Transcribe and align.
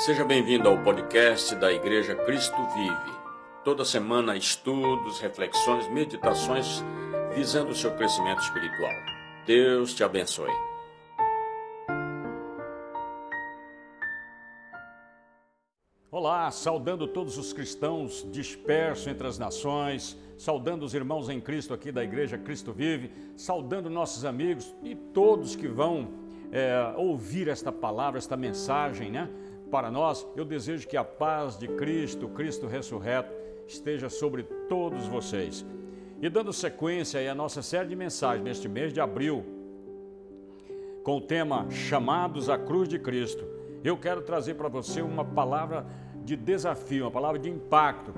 Seja 0.00 0.24
bem-vindo 0.24 0.66
ao 0.66 0.82
podcast 0.82 1.54
da 1.56 1.70
Igreja 1.70 2.14
Cristo 2.14 2.56
Vive. 2.74 3.18
Toda 3.62 3.84
semana, 3.84 4.34
estudos, 4.34 5.20
reflexões, 5.20 5.86
meditações 5.90 6.82
visando 7.34 7.72
o 7.72 7.74
seu 7.74 7.94
crescimento 7.94 8.40
espiritual. 8.40 8.94
Deus 9.44 9.92
te 9.92 10.02
abençoe. 10.02 10.50
Olá, 16.10 16.50
saudando 16.50 17.06
todos 17.06 17.36
os 17.36 17.52
cristãos 17.52 18.26
dispersos 18.32 19.06
entre 19.06 19.26
as 19.26 19.38
nações, 19.38 20.16
saudando 20.38 20.82
os 20.82 20.94
irmãos 20.94 21.28
em 21.28 21.42
Cristo 21.42 21.74
aqui 21.74 21.92
da 21.92 22.02
Igreja 22.02 22.38
Cristo 22.38 22.72
Vive, 22.72 23.12
saudando 23.36 23.90
nossos 23.90 24.24
amigos 24.24 24.74
e 24.82 24.94
todos 24.94 25.54
que 25.54 25.68
vão 25.68 26.08
é, 26.50 26.94
ouvir 26.96 27.48
esta 27.48 27.70
palavra, 27.70 28.16
esta 28.16 28.34
mensagem, 28.34 29.10
né? 29.10 29.28
Para 29.70 29.90
nós, 29.90 30.26
eu 30.36 30.44
desejo 30.44 30.88
que 30.88 30.96
a 30.96 31.04
paz 31.04 31.56
de 31.56 31.68
Cristo, 31.68 32.28
Cristo 32.28 32.66
ressurreto, 32.66 33.32
esteja 33.66 34.08
sobre 34.08 34.42
todos 34.68 35.06
vocês. 35.06 35.64
E 36.20 36.28
dando 36.28 36.52
sequência 36.52 37.30
à 37.30 37.34
nossa 37.34 37.62
série 37.62 37.88
de 37.88 37.96
mensagens 37.96 38.44
neste 38.44 38.68
mês 38.68 38.92
de 38.92 39.00
abril, 39.00 39.44
com 41.02 41.16
o 41.16 41.20
tema 41.20 41.70
Chamados 41.70 42.50
à 42.50 42.58
Cruz 42.58 42.88
de 42.88 42.98
Cristo, 42.98 43.46
eu 43.82 43.96
quero 43.96 44.20
trazer 44.20 44.54
para 44.54 44.68
você 44.68 45.00
uma 45.00 45.24
palavra 45.24 45.86
de 46.24 46.36
desafio, 46.36 47.04
uma 47.04 47.10
palavra 47.10 47.38
de 47.38 47.48
impacto, 47.48 48.12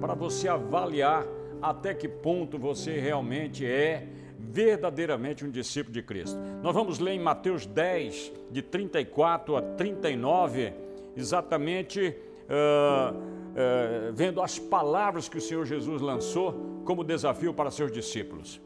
para 0.00 0.14
você 0.14 0.48
avaliar 0.48 1.26
até 1.60 1.92
que 1.92 2.08
ponto 2.08 2.58
você 2.58 3.00
realmente 3.00 3.66
é 3.66 4.06
verdadeiramente 4.38 5.44
um 5.44 5.50
discípulo 5.50 5.92
de 5.92 6.02
Cristo. 6.02 6.38
Nós 6.62 6.74
vamos 6.74 6.98
ler 6.98 7.12
em 7.12 7.20
Mateus 7.20 7.66
10, 7.66 8.32
de 8.50 8.62
34 8.62 9.56
a 9.56 9.62
39 9.62 10.72
exatamente 11.16 12.16
uh, 12.48 13.16
uh, 13.16 14.12
vendo 14.12 14.40
as 14.40 14.58
palavras 14.58 15.28
que 15.28 15.38
o 15.38 15.40
Senhor 15.40 15.64
Jesus 15.64 16.00
lançou 16.00 16.82
como 16.84 17.04
desafio 17.04 17.54
para 17.54 17.70
seus 17.70 17.92
discípulos. 17.92 18.60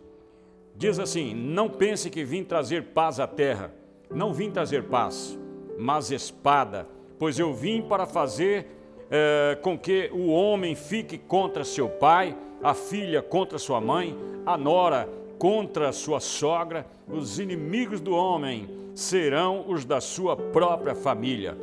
Diz 0.77 0.99
assim: 0.99 1.35
Não 1.35 1.69
pense 1.69 2.11
que 2.11 2.25
vim 2.25 2.43
trazer 2.43 2.85
paz 2.95 3.21
à 3.21 3.27
terra, 3.27 3.73
não 4.11 4.33
vim 4.33 4.51
trazer 4.51 4.85
paz, 4.85 5.39
mas 5.79 6.11
espada, 6.11 6.89
pois 7.19 7.39
eu 7.39 7.53
vim 7.53 7.83
para 7.83 8.07
fazer 8.07 8.67
uh, 9.05 9.61
com 9.61 9.79
que 9.79 10.11
o 10.13 10.29
homem 10.29 10.75
fique 10.75 11.19
contra 11.19 11.65
seu 11.65 11.89
pai, 11.89 12.37
a 12.63 12.75
filha 12.75 13.23
contra 13.23 13.59
sua 13.59 13.81
mãe, 13.81 14.17
a 14.47 14.57
nora 14.57 15.09
contra 15.39 15.93
sua 15.93 16.21
sogra, 16.21 16.87
os 17.09 17.39
inimigos 17.39 18.01
do 18.01 18.15
homem 18.15 18.69
serão 18.95 19.65
os 19.69 19.85
da 19.85 20.01
sua 20.01 20.37
própria 20.37 20.95
família. 20.95 21.57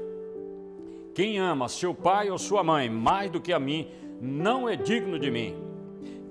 Quem 1.13 1.39
ama 1.39 1.67
seu 1.67 1.93
pai 1.93 2.29
ou 2.29 2.37
sua 2.37 2.63
mãe 2.63 2.89
mais 2.89 3.29
do 3.29 3.41
que 3.41 3.51
a 3.51 3.59
mim, 3.59 3.89
não 4.21 4.67
é 4.69 4.75
digno 4.75 5.19
de 5.19 5.29
mim. 5.29 5.55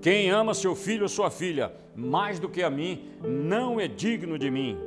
Quem 0.01 0.31
ama 0.31 0.55
seu 0.55 0.75
filho 0.75 1.03
ou 1.03 1.09
sua 1.09 1.31
filha 1.31 1.73
mais 1.95 2.39
do 2.39 2.49
que 2.49 2.63
a 2.63 2.71
mim, 2.71 3.11
não 3.23 3.79
é 3.79 3.87
digno 3.87 4.39
de 4.39 4.51
mim. 4.51 4.79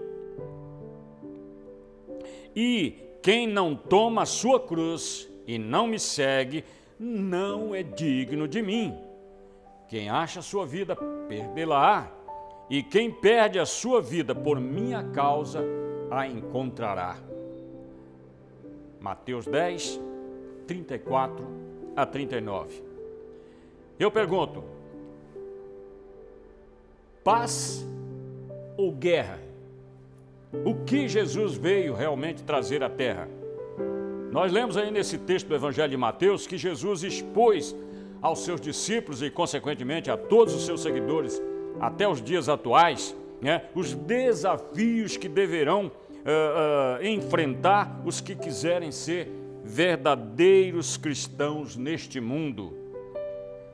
E 2.56 2.96
quem 3.22 3.48
não 3.48 3.76
toma 3.76 4.24
a 4.24 4.26
sua 4.26 4.60
cruz 4.60 5.30
e 5.46 5.58
não 5.58 5.88
me 5.88 6.00
segue, 6.00 6.64
não 7.00 7.76
é 7.76 7.84
digno 7.84 8.48
de 8.48 8.62
mim. 8.62 8.96
Quem 9.88 10.10
acha 10.10 10.42
sua 10.42 10.66
vida, 10.66 10.96
perdê-la-á. 11.28 12.12
E 12.70 12.82
quem 12.82 13.12
perde 13.12 13.60
a 13.60 13.66
sua 13.66 14.02
vida 14.02 14.34
por 14.34 14.60
minha 14.60 15.04
causa, 15.12 15.64
a 16.10 16.28
encontrará. 16.28 17.33
Mateus 19.04 19.46
10, 19.46 20.00
34 20.66 21.46
a 21.94 22.06
39. 22.06 22.82
Eu 24.00 24.10
pergunto: 24.10 24.64
paz 27.22 27.86
ou 28.78 28.94
guerra? 28.94 29.42
O 30.64 30.86
que 30.86 31.10
Jesus 31.10 31.56
veio 31.56 31.94
realmente 31.94 32.44
trazer 32.44 32.82
à 32.82 32.90
terra? 32.90 33.28
Nós 34.32 34.54
lemos 34.54 34.78
aí 34.78 34.90
nesse 34.90 35.18
texto 35.18 35.48
do 35.48 35.56
Evangelho 35.56 35.90
de 35.90 35.98
Mateus 35.98 36.48
que 36.48 36.58
Jesus 36.58 37.04
expôs 37.04 37.76
aos 38.22 38.46
seus 38.46 38.62
discípulos 38.62 39.22
e, 39.22 39.30
consequentemente, 39.30 40.10
a 40.10 40.16
todos 40.16 40.54
os 40.54 40.66
seus 40.66 40.82
seguidores, 40.82 41.42
até 41.78 42.08
os 42.08 42.22
dias 42.22 42.48
atuais, 42.48 43.14
né, 43.42 43.66
os 43.76 43.94
desafios 43.94 45.18
que 45.18 45.28
deverão 45.28 45.92
uh, 46.24 47.02
uh, 47.02 47.06
enfrentar 47.06 48.02
os 48.06 48.22
que 48.22 48.36
quiserem 48.36 48.92
ser 48.92 49.30
verdadeiros 49.64 50.98
cristãos 50.98 51.78
neste 51.78 52.20
mundo. 52.20 52.84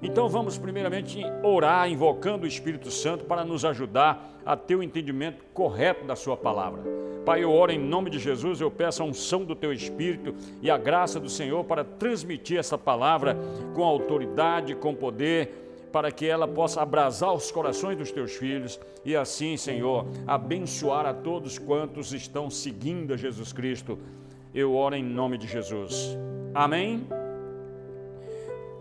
Então 0.01 0.29
vamos 0.29 0.57
primeiramente 0.57 1.21
orar, 1.43 1.89
invocando 1.89 2.45
o 2.45 2.47
Espírito 2.47 2.89
Santo 2.89 3.25
para 3.25 3.43
nos 3.43 3.65
ajudar 3.65 4.39
a 4.45 4.55
ter 4.55 4.75
o 4.75 4.83
entendimento 4.83 5.43
correto 5.53 6.05
da 6.05 6.15
Sua 6.15 6.37
palavra. 6.37 6.81
Pai, 7.25 7.43
eu 7.43 7.51
oro 7.51 7.71
em 7.71 7.77
nome 7.77 8.09
de 8.09 8.17
Jesus, 8.17 8.61
eu 8.61 8.71
peço 8.71 9.03
a 9.03 9.05
unção 9.05 9.43
do 9.43 9.55
Teu 9.55 9.73
Espírito 9.73 10.33
e 10.61 10.71
a 10.71 10.77
graça 10.77 11.19
do 11.19 11.29
Senhor 11.29 11.65
para 11.65 11.83
transmitir 11.83 12.57
essa 12.57 12.77
palavra 12.77 13.37
com 13.75 13.83
autoridade, 13.83 14.73
com 14.73 14.95
poder 14.95 15.68
para 15.91 16.11
que 16.11 16.25
ela 16.25 16.47
possa 16.47 16.81
abrasar 16.81 17.33
os 17.33 17.51
corações 17.51 17.97
dos 17.97 18.11
teus 18.11 18.35
filhos 18.35 18.79
e 19.03 19.15
assim, 19.15 19.57
Senhor, 19.57 20.05
abençoar 20.27 21.05
a 21.05 21.13
todos 21.13 21.57
quantos 21.57 22.13
estão 22.13 22.49
seguindo 22.49 23.13
a 23.13 23.17
Jesus 23.17 23.51
Cristo. 23.51 23.97
Eu 24.53 24.75
oro 24.75 24.95
em 24.95 25.03
nome 25.03 25.37
de 25.37 25.47
Jesus. 25.47 26.17
Amém. 26.53 27.07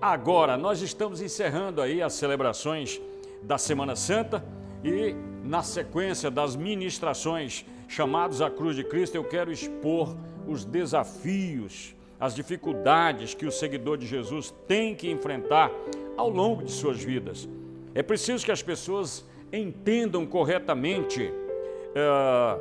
Agora, 0.01 0.57
nós 0.57 0.81
estamos 0.81 1.21
encerrando 1.21 1.83
aí 1.83 2.01
as 2.01 2.13
celebrações 2.13 3.01
da 3.43 3.59
Semana 3.59 3.97
Santa 3.97 4.45
e 4.85 5.15
na 5.43 5.63
sequência 5.63 6.31
das 6.31 6.55
ministrações 6.55 7.65
chamados 7.89 8.43
à 8.43 8.51
cruz 8.51 8.77
de 8.77 8.85
Cristo, 8.85 9.17
eu 9.17 9.25
quero 9.25 9.51
expor 9.51 10.15
os 10.47 10.65
desafios, 10.65 11.95
as 12.21 12.35
dificuldades 12.35 13.35
que 13.35 13.47
o 13.47 13.53
seguidor 13.53 13.97
de 13.97 14.07
Jesus 14.07 14.53
tem 14.67 14.95
que 14.95 15.11
enfrentar 15.11 15.71
ao 16.17 16.29
longo 16.29 16.63
de 16.63 16.73
suas 16.73 17.03
vidas. 17.03 17.49
É 17.95 18.03
preciso 18.03 18.45
que 18.45 18.53
as 18.53 18.63
pessoas 18.63 19.25
entendam 19.53 20.27
corretamente, 20.27 21.23
uh, 21.25 22.61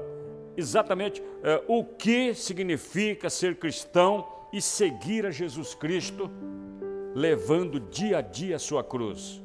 exatamente 0.56 1.22
uh, 1.22 1.26
o 1.68 1.84
que 1.84 2.34
significa 2.34 3.30
ser 3.30 3.56
cristão 3.56 4.28
e 4.54 4.62
seguir 4.62 5.26
a 5.26 5.32
Jesus 5.32 5.76
Cristo, 5.76 6.30
levando 7.14 7.80
dia 7.80 8.20
a 8.20 8.22
dia 8.22 8.56
a 8.56 8.60
sua 8.60 8.84
cruz. 8.84 9.42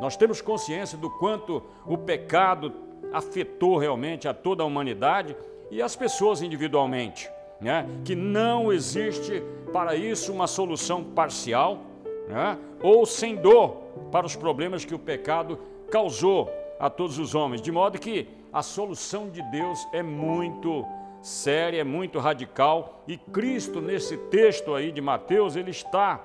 Nós 0.00 0.16
temos 0.16 0.40
consciência 0.40 0.96
do 0.96 1.10
quanto 1.10 1.62
o 1.86 1.98
pecado 1.98 2.72
afetou 3.12 3.78
realmente 3.78 4.28
a 4.28 4.34
toda 4.34 4.62
a 4.62 4.66
humanidade 4.66 5.36
e 5.70 5.82
as 5.82 5.96
pessoas 5.96 6.42
individualmente, 6.42 7.30
né? 7.60 7.86
que 8.04 8.14
não 8.14 8.72
existe 8.72 9.42
para 9.72 9.94
isso 9.94 10.32
uma 10.32 10.46
solução 10.46 11.02
parcial 11.02 11.80
né? 12.28 12.58
ou 12.82 13.04
sem 13.06 13.36
dor 13.36 13.76
para 14.10 14.26
os 14.26 14.36
problemas 14.36 14.84
que 14.84 14.94
o 14.94 14.98
pecado 14.98 15.58
causou 15.90 16.50
a 16.78 16.90
todos 16.90 17.18
os 17.18 17.34
homens, 17.34 17.62
de 17.62 17.72
modo 17.72 17.98
que 17.98 18.28
a 18.52 18.62
solução 18.62 19.28
de 19.28 19.42
Deus 19.50 19.86
é 19.92 20.02
muito 20.02 20.84
séria, 21.22 21.80
é 21.80 21.84
muito 21.84 22.18
radical, 22.18 23.02
e 23.08 23.16
Cristo, 23.16 23.80
nesse 23.80 24.16
texto 24.16 24.74
aí 24.74 24.92
de 24.92 25.00
Mateus, 25.00 25.56
ele 25.56 25.70
está 25.70 26.24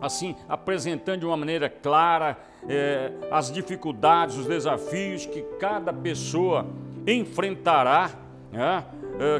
assim 0.00 0.36
apresentando 0.48 1.20
de 1.20 1.26
uma 1.26 1.36
maneira 1.36 1.68
clara 1.68 2.38
é, 2.68 3.12
as 3.30 3.50
dificuldades, 3.50 4.36
os 4.36 4.46
desafios 4.46 5.26
que 5.26 5.42
cada 5.58 5.92
pessoa 5.92 6.66
enfrentará, 7.06 8.10
né, 8.52 8.84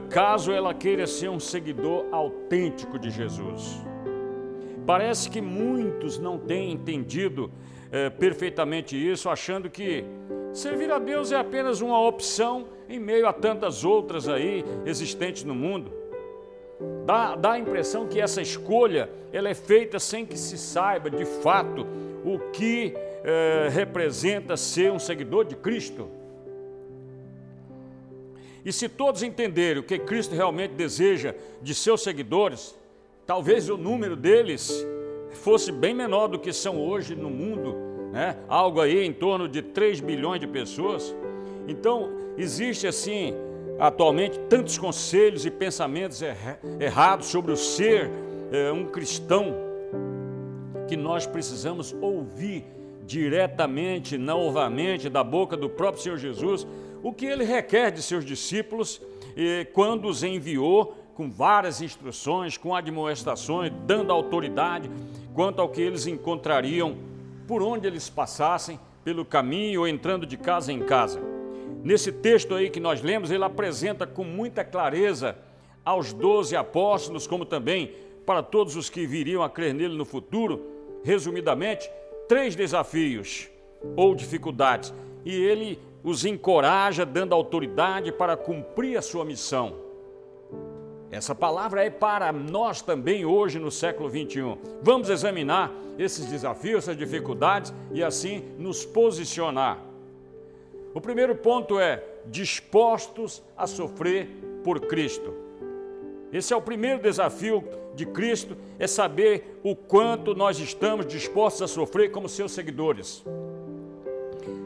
caso 0.09 0.53
ela 0.53 0.73
queira 0.75 1.07
ser 1.07 1.29
um 1.29 1.41
seguidor 1.41 2.07
autêntico 2.13 2.99
de 2.99 3.11
Jesus. 3.11 3.83
Parece 4.87 5.31
que 5.31 5.41
muitos 5.41 6.19
não 6.19 6.39
têm 6.39 6.73
entendido 6.73 7.51
é, 7.91 8.11
perfeitamente 8.11 8.97
isso, 8.97 9.29
achando 9.29 9.71
que 9.71 10.05
servir 10.53 10.91
a 10.91 10.99
Deus 10.99 11.31
é 11.31 11.37
apenas 11.37 11.81
uma 11.81 12.01
opção 12.01 12.67
em 12.89 12.99
meio 12.99 13.27
a 13.27 13.33
tantas 13.33 13.85
outras 13.85 14.29
aí 14.29 14.65
existentes 14.85 15.45
no 15.45 15.55
mundo. 15.55 15.93
Dá, 17.07 17.37
dá 17.37 17.53
a 17.53 17.59
impressão 17.59 18.09
que 18.09 18.21
essa 18.21 18.43
escolha 18.43 19.09
ela 19.33 19.49
é 19.49 19.55
feita 19.55 19.99
sem 19.99 20.27
que 20.27 20.39
se 20.39 20.59
saiba 20.59 21.11
de 21.11 21.25
fato 21.25 21.87
o 22.25 22.39
que 22.51 22.95
é, 23.25 23.69
representa 23.71 24.57
ser 24.57 24.91
um 24.91 24.99
seguidor 24.99 25.45
de 25.45 25.55
Cristo. 25.55 26.09
E 28.65 28.73
se 28.73 28.89
todos 28.89 29.23
entenderem 29.23 29.81
o 29.81 29.83
que 29.83 29.99
Cristo 29.99 30.35
realmente 30.35 30.75
deseja 30.75 31.35
de 31.61 31.75
seus 31.75 32.03
seguidores, 32.03 32.75
talvez 33.27 33.69
o 33.69 33.77
número 33.77 34.15
deles 34.15 34.87
fosse 35.33 35.73
bem 35.73 35.95
menor 35.95 36.29
do 36.29 36.39
que 36.39 36.53
são 36.53 36.81
hoje 36.81 37.15
no 37.15 37.31
mundo, 37.31 37.75
né? 38.13 38.37
algo 38.49 38.81
aí 38.81 39.05
em 39.05 39.13
torno 39.13 39.49
de 39.49 39.63
3 39.63 40.01
bilhões 40.01 40.41
de 40.41 40.47
pessoas. 40.47 41.15
Então, 41.67 42.11
existe 42.37 42.87
assim 42.87 43.35
atualmente 43.79 44.39
tantos 44.49 44.79
conselhos 44.79 45.45
e 45.45 45.51
pensamentos 45.51 46.23
errados 46.79 47.27
sobre 47.27 47.53
o 47.53 47.57
ser 47.57 48.11
é, 48.53 48.71
um 48.71 48.87
cristão 48.87 49.55
que 50.87 50.97
nós 50.97 51.27
precisamos 51.27 51.95
ouvir 52.01 52.65
diretamente, 53.05 54.17
novamente, 54.17 55.09
da 55.09 55.25
boca 55.25 55.57
do 55.57 55.69
próprio 55.69 56.03
Senhor 56.03 56.19
Jesus, 56.19 56.67
o 57.03 57.13
que 57.13 57.27
ele 57.27 57.45
requer 57.45 57.91
de 57.91 58.03
seus 58.03 58.25
discípulos 58.25 59.01
quando 59.73 60.09
os 60.09 60.23
enviou 60.23 60.97
com 61.15 61.31
várias 61.31 61.83
instruções, 61.83 62.57
com 62.57 62.75
admoestações, 62.75 63.73
dando 63.87 64.13
autoridade 64.13 64.91
quanto 65.35 65.61
ao 65.61 65.69
que 65.69 65.81
eles 65.81 66.07
encontrariam 66.07 66.97
por 67.47 67.63
onde 67.63 67.87
eles 67.87 68.09
passassem, 68.09 68.79
pelo 69.05 69.25
caminho 69.25 69.81
ou 69.81 69.89
entrando 69.89 70.25
de 70.25 70.37
casa 70.37 70.73
em 70.73 70.81
casa. 70.81 71.21
Nesse 71.83 72.13
texto 72.13 72.55
aí 72.55 72.71
que 72.71 72.79
nós 72.79 73.03
lemos, 73.03 73.31
ele 73.31 73.43
apresenta 73.43 74.07
com 74.07 74.23
muita 74.23 74.65
clareza 74.65 75.37
aos 75.85 76.13
doze 76.13 76.55
apóstolos, 76.55 77.27
como 77.27 77.45
também 77.45 77.93
para 78.25 78.43
todos 78.43 78.77
os 78.77 78.89
que 78.89 79.05
viriam 79.05 79.43
a 79.43 79.51
crer 79.51 79.75
nele 79.75 79.97
no 79.97 80.05
futuro, 80.05 80.65
resumidamente, 81.03 81.91
três 82.29 82.55
desafios 82.55 83.49
ou 83.97 84.15
dificuldades. 84.15 84.95
E 85.25 85.35
ele 85.35 85.79
os 86.03 86.25
encoraja, 86.25 87.07
dando 87.07 87.35
autoridade 87.35 88.11
para 88.11 88.37
cumprir 88.37 88.97
a 88.97 89.03
sua 89.03 89.25
missão. 89.25 89.77
Essa 91.11 91.35
palavra 91.35 91.85
é 91.85 91.91
para 91.91 92.33
nós 92.33 92.81
também 92.81 93.25
hoje 93.25 93.59
no 93.59 93.71
século 93.71 94.09
21. 94.09 94.57
Vamos 94.83 95.11
examinar 95.11 95.71
esses 95.99 96.27
desafios, 96.27 96.85
essas 96.85 96.97
dificuldades 96.97 97.73
e 97.93 98.03
assim 98.03 98.43
nos 98.59 98.85
posicionar. 98.85 99.79
O 100.95 101.01
primeiro 101.01 101.35
ponto 101.37 101.79
é 101.79 102.03
dispostos 102.27 103.43
a 103.57 103.67
sofrer 103.67 104.29
por 104.65 104.81
Cristo. 104.81 105.35
Esse 106.33 106.55
é 106.55 106.57
o 106.57 106.63
primeiro 106.63 107.03
desafio 107.03 107.63
de 107.95 108.07
Cristo, 108.07 108.57
é 108.79 108.87
saber 108.87 109.61
o 109.63 109.77
quanto 109.77 110.35
nós 110.35 110.59
estamos 110.59 111.07
dispostos 111.07 111.63
a 111.63 111.69
sofrer 111.69 112.11
como 112.11 112.27
seus 112.27 112.53
seguidores. 112.53 113.23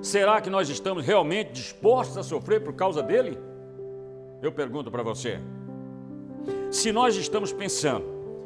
Será 0.02 0.40
que 0.40 0.50
nós 0.50 0.68
estamos 0.68 1.04
realmente 1.04 1.52
dispostos 1.52 2.16
a 2.16 2.22
sofrer 2.22 2.62
por 2.62 2.74
causa 2.74 3.02
dele? 3.02 3.38
Eu 4.42 4.52
pergunto 4.52 4.90
para 4.90 5.02
você. 5.02 5.40
Se 6.70 6.92
nós 6.92 7.16
estamos 7.16 7.52
pensando 7.52 8.04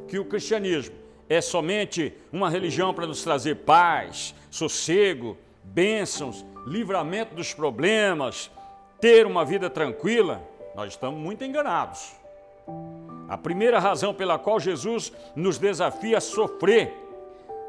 que 0.09 0.19
o 0.19 0.25
cristianismo 0.25 0.95
é 1.29 1.41
somente 1.41 2.13
uma 2.33 2.51
religião 2.51 2.93
para 2.93 3.07
nos 3.07 3.23
trazer 3.23 3.57
paz, 3.57 4.35
sossego, 4.51 5.37
bênçãos, 5.63 6.45
livramento 6.67 7.35
dos 7.35 7.55
problemas, 7.55 8.51
ter 9.01 9.27
uma 9.27 9.45
vida 9.45 9.71
tranquila, 9.71 10.43
nós 10.75 10.93
estamos 10.93 11.21
muito 11.21 11.45
enganados. 11.45 12.13
A 13.29 13.39
primeira 13.39 13.79
razão 13.79 14.13
pela 14.13 14.39
qual 14.39 14.59
Jesus 14.59 15.13
nos 15.37 15.57
desafia 15.57 16.19
a 16.19 16.21
sofrer 16.21 16.93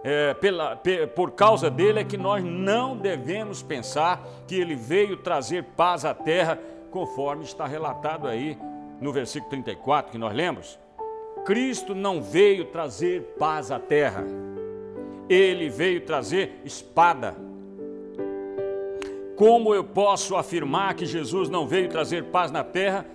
é, 0.04 0.34
pela, 0.34 0.80
por 1.16 1.32
causa 1.32 1.70
dele 1.70 2.00
é 2.00 2.04
que 2.04 2.18
nós 2.18 2.44
não 2.44 2.98
devemos 2.98 3.62
pensar 3.62 4.26
que 4.48 4.56
ele 4.56 4.76
veio 4.76 5.18
trazer 5.18 5.64
paz 5.76 6.06
à 6.06 6.14
terra, 6.14 6.60
conforme 6.90 7.44
está 7.44 7.68
relatado 7.68 8.28
aí 8.28 8.58
no 9.00 9.14
versículo 9.14 9.52
34 9.52 10.12
que 10.12 10.18
nós 10.18 10.34
lemos. 10.34 10.80
Cristo 11.46 11.94
não 11.94 12.22
veio 12.22 12.66
trazer 12.66 13.36
paz 13.38 13.72
à 13.72 13.80
terra, 13.80 14.24
ele 15.30 15.70
veio 15.70 16.02
trazer 16.02 16.62
espada. 16.66 17.36
Como 19.36 19.74
eu 19.74 19.84
posso 19.84 20.36
afirmar 20.36 20.94
que 20.94 21.06
Jesus 21.06 21.50
não 21.50 21.68
veio 21.68 21.90
trazer 21.90 22.26
paz 22.26 22.52
na 22.52 22.64
terra, 22.64 23.06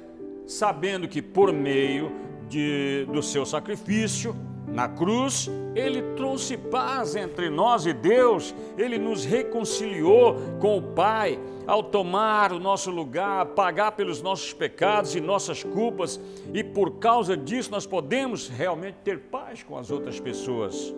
sabendo 0.47 1.06
que 1.06 1.21
por 1.21 1.53
meio 1.53 2.11
de, 2.49 3.06
do 3.12 3.23
seu 3.23 3.44
sacrifício, 3.44 4.35
na 4.76 4.87
cruz, 4.87 5.50
ele 5.75 6.02
trouxe 6.17 6.55
paz 6.55 7.17
entre 7.17 7.49
nós 7.49 7.87
e 7.87 7.94
Deus, 7.94 8.55
ele 8.76 8.99
nos 8.99 9.25
reconciliou 9.25 10.37
com 10.61 10.76
o 10.76 10.82
Pai 10.82 11.38
ao 11.67 11.82
tomar 11.82 12.52
o 12.52 12.61
nosso 12.61 12.90
lugar, 12.90 13.46
pagar 13.46 13.93
pelos 13.93 14.20
nossos 14.20 14.52
pecados 14.52 15.14
e 15.14 15.20
nossas 15.20 15.62
culpas, 15.62 16.20
e 16.52 16.62
por 16.62 16.99
causa 16.99 17.34
disso 17.34 17.70
nós 17.70 17.87
podemos 17.87 18.50
realmente 18.50 18.99
ter 19.02 19.19
paz 19.19 19.62
com 19.62 19.78
as 19.78 19.90
outras 19.90 20.20
pessoas. 20.20 20.94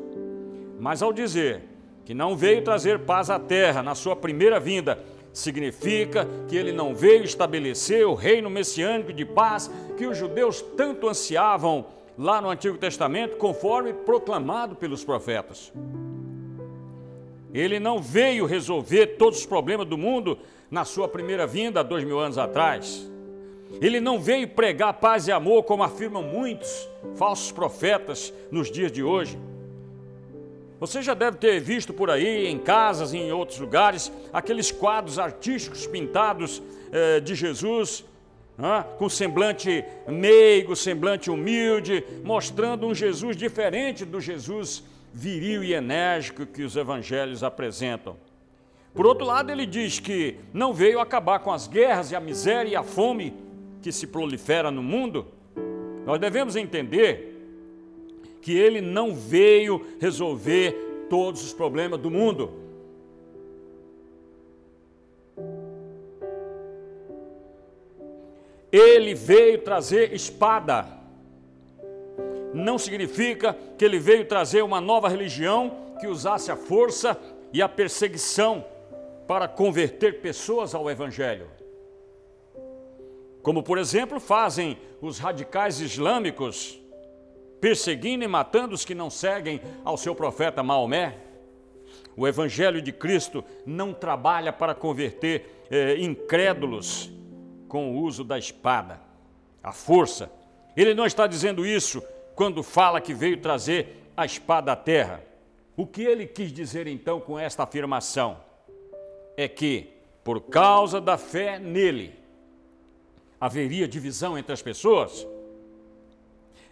Mas 0.81 1.01
ao 1.01 1.13
dizer 1.13 1.63
que 2.05 2.13
não 2.13 2.37
veio 2.37 2.65
trazer 2.65 2.99
paz 2.99 3.31
à 3.31 3.39
terra 3.39 3.81
na 3.81 3.95
sua 3.95 4.17
primeira 4.17 4.59
vinda, 4.59 4.99
significa 5.33 6.27
que 6.49 6.57
ele 6.57 6.73
não 6.73 6.97
veio 6.97 7.23
estabelecer 7.23 8.05
o 8.05 8.15
reino 8.15 8.51
messiânico 8.51 9.13
de 9.13 9.25
paz 9.25 9.71
que 9.97 10.05
os 10.05 10.19
judeus 10.19 10.61
tanto 10.77 11.09
ansiavam 11.09 11.87
lá 12.19 12.43
no 12.43 12.51
Antigo 12.51 12.77
Testamento, 12.77 13.37
conforme 13.37 13.93
proclamado 13.93 14.75
pelos 14.75 15.05
profetas. 15.05 15.73
Ele 17.55 17.79
não 17.79 18.03
veio 18.03 18.45
resolver 18.45 19.19
todos 19.19 19.39
os 19.39 19.47
problemas 19.47 19.87
do 19.87 19.97
mundo 19.97 20.37
na 20.69 20.85
sua 20.85 21.09
primeira 21.09 21.47
vinda, 21.47 21.81
há 21.81 21.83
dois 21.85 22.03
mil 22.03 22.19
anos 22.19 22.37
atrás. 22.37 23.09
Ele 23.81 24.01
não 24.01 24.19
veio 24.19 24.49
pregar 24.49 24.95
paz 24.95 25.29
e 25.29 25.33
amor, 25.33 25.63
como 25.63 25.85
afirmam 25.85 26.23
muitos 26.23 26.89
falsos 27.15 27.53
profetas 27.53 28.35
nos 28.51 28.71
dias 28.71 28.91
de 28.91 29.03
hoje. 29.03 29.39
Você 30.81 31.03
já 31.03 31.15
deve 31.15 31.39
ter 31.39 31.61
visto 31.61 31.93
por 31.93 32.11
aí, 32.11 32.47
em 32.47 32.59
casas 32.59 33.13
e 33.13 33.19
em 33.19 33.33
outros 33.33 33.59
lugares, 33.59 34.13
aqueles 34.33 34.71
quadros 34.71 35.19
artísticos 35.19 35.87
pintados 35.87 36.63
eh, 36.93 37.21
de 37.21 37.35
Jesus 37.35 38.05
com 38.99 39.09
semblante 39.09 39.85
meigo, 40.09 40.75
semblante 40.75 41.31
humilde, 41.31 42.05
mostrando 42.25 42.87
um 42.87 42.95
Jesus 42.95 43.37
diferente 43.37 44.05
do 44.05 44.21
Jesus 44.21 44.83
viril 45.13 45.63
e 45.63 45.75
enérgico 45.75 46.45
que 46.45 46.63
os 46.63 46.77
evangelhos 46.77 47.43
apresentam. 47.43 48.17
Por 48.95 49.07
outro 49.07 49.25
lado, 49.25 49.53
ele 49.53 49.65
diz 49.65 50.01
que 50.01 50.37
não 50.53 50.73
veio 50.73 50.99
acabar 50.99 51.39
com 51.39 51.53
as 51.53 51.69
guerras 51.69 52.11
e 52.11 52.17
a 52.17 52.21
miséria 52.21 52.71
e 52.71 52.77
a 52.77 52.83
fome 52.83 53.33
que 53.81 53.93
se 53.93 54.07
prolifera 54.07 54.71
no 54.71 54.83
mundo. 54.83 55.27
Nós 56.05 56.19
devemos 56.19 56.57
entender 56.57 57.37
que 58.43 58.57
ele 58.57 58.81
não 58.81 59.15
veio 59.15 59.87
resolver 60.01 61.07
todos 61.09 61.45
os 61.45 61.53
problemas 61.53 62.01
do 62.01 62.11
mundo. 62.11 62.53
Ele 68.71 69.15
veio 69.15 69.59
trazer 69.63 70.13
espada. 70.13 70.87
Não 72.53 72.79
significa 72.79 73.57
que 73.77 73.85
ele 73.85 73.99
veio 73.99 74.27
trazer 74.27 74.63
uma 74.63 74.81
nova 74.81 75.09
religião 75.09 75.95
que 76.01 76.07
usasse 76.07 76.51
a 76.51 76.57
força 76.57 77.19
e 77.53 77.63
a 77.63 77.69
perseguição 77.69 78.65
para 79.27 79.49
converter 79.49 80.21
pessoas 80.21 80.75
ao 80.75 80.91
Evangelho. 80.91 81.47
Como, 83.43 83.63
por 83.63 83.79
exemplo, 83.79 84.21
fazem 84.21 84.79
os 85.01 85.19
radicais 85.19 85.81
islâmicos, 85.81 86.79
perseguindo 87.61 88.25
e 88.25 88.29
matando 88.29 88.75
os 88.75 88.85
que 88.85 88.95
não 88.95 89.09
seguem 89.09 89.61
ao 89.85 89.97
seu 89.97 90.15
profeta 90.15 90.63
Maomé. 90.63 91.17
O 92.17 92.27
Evangelho 92.27 92.83
de 92.83 92.93
Cristo 92.93 93.45
não 93.65 93.95
trabalha 93.95 94.53
para 94.53 94.75
converter 94.75 95.67
eh, 95.71 95.97
incrédulos 95.99 97.11
com 97.69 97.93
o 97.93 98.03
uso 98.03 98.25
da 98.25 98.39
espada, 98.39 99.01
a 99.63 99.73
força. 99.73 100.31
Ele 100.77 100.95
não 100.95 101.07
está 101.07 101.27
dizendo 101.27 101.67
isso 101.67 102.03
quando 102.35 102.63
fala 102.63 103.01
que 103.01 103.15
veio 103.15 103.37
trazer 103.37 104.11
a 104.17 104.25
espada 104.25 104.73
à 104.73 104.77
terra. 104.77 105.23
O 105.77 105.87
que 105.87 106.03
ele 106.03 106.27
quis 106.27 106.53
dizer 106.53 106.87
então 106.89 107.21
com 107.21 107.39
esta 107.39 107.63
afirmação? 107.63 108.39
É 109.37 109.47
que, 109.47 109.91
por 110.25 110.41
causa 110.41 111.01
da 111.01 111.17
fé 111.17 111.59
nele, 111.59 112.19
haveria 113.41 113.87
divisão 113.87 114.37
entre 114.37 114.53
as 114.53 114.61
pessoas, 114.61 115.25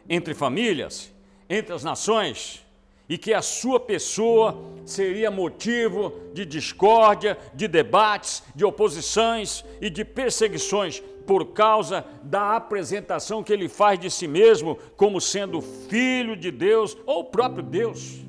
entre 0.08 0.34
famílias, 0.34 1.12
entre 1.48 1.72
as 1.72 1.84
nações, 1.84 2.65
e 3.08 3.16
que 3.16 3.32
a 3.32 3.42
sua 3.42 3.78
pessoa 3.78 4.56
seria 4.84 5.30
motivo 5.30 6.12
de 6.32 6.44
discórdia, 6.44 7.38
de 7.54 7.68
debates, 7.68 8.42
de 8.54 8.64
oposições 8.64 9.64
e 9.80 9.88
de 9.88 10.04
perseguições 10.04 11.00
por 11.26 11.46
causa 11.46 12.04
da 12.22 12.56
apresentação 12.56 13.42
que 13.42 13.52
ele 13.52 13.68
faz 13.68 13.98
de 13.98 14.10
si 14.10 14.28
mesmo 14.28 14.76
como 14.96 15.20
sendo 15.20 15.60
filho 15.60 16.36
de 16.36 16.50
Deus 16.50 16.96
ou 17.04 17.24
próprio 17.24 17.62
Deus. 17.62 18.24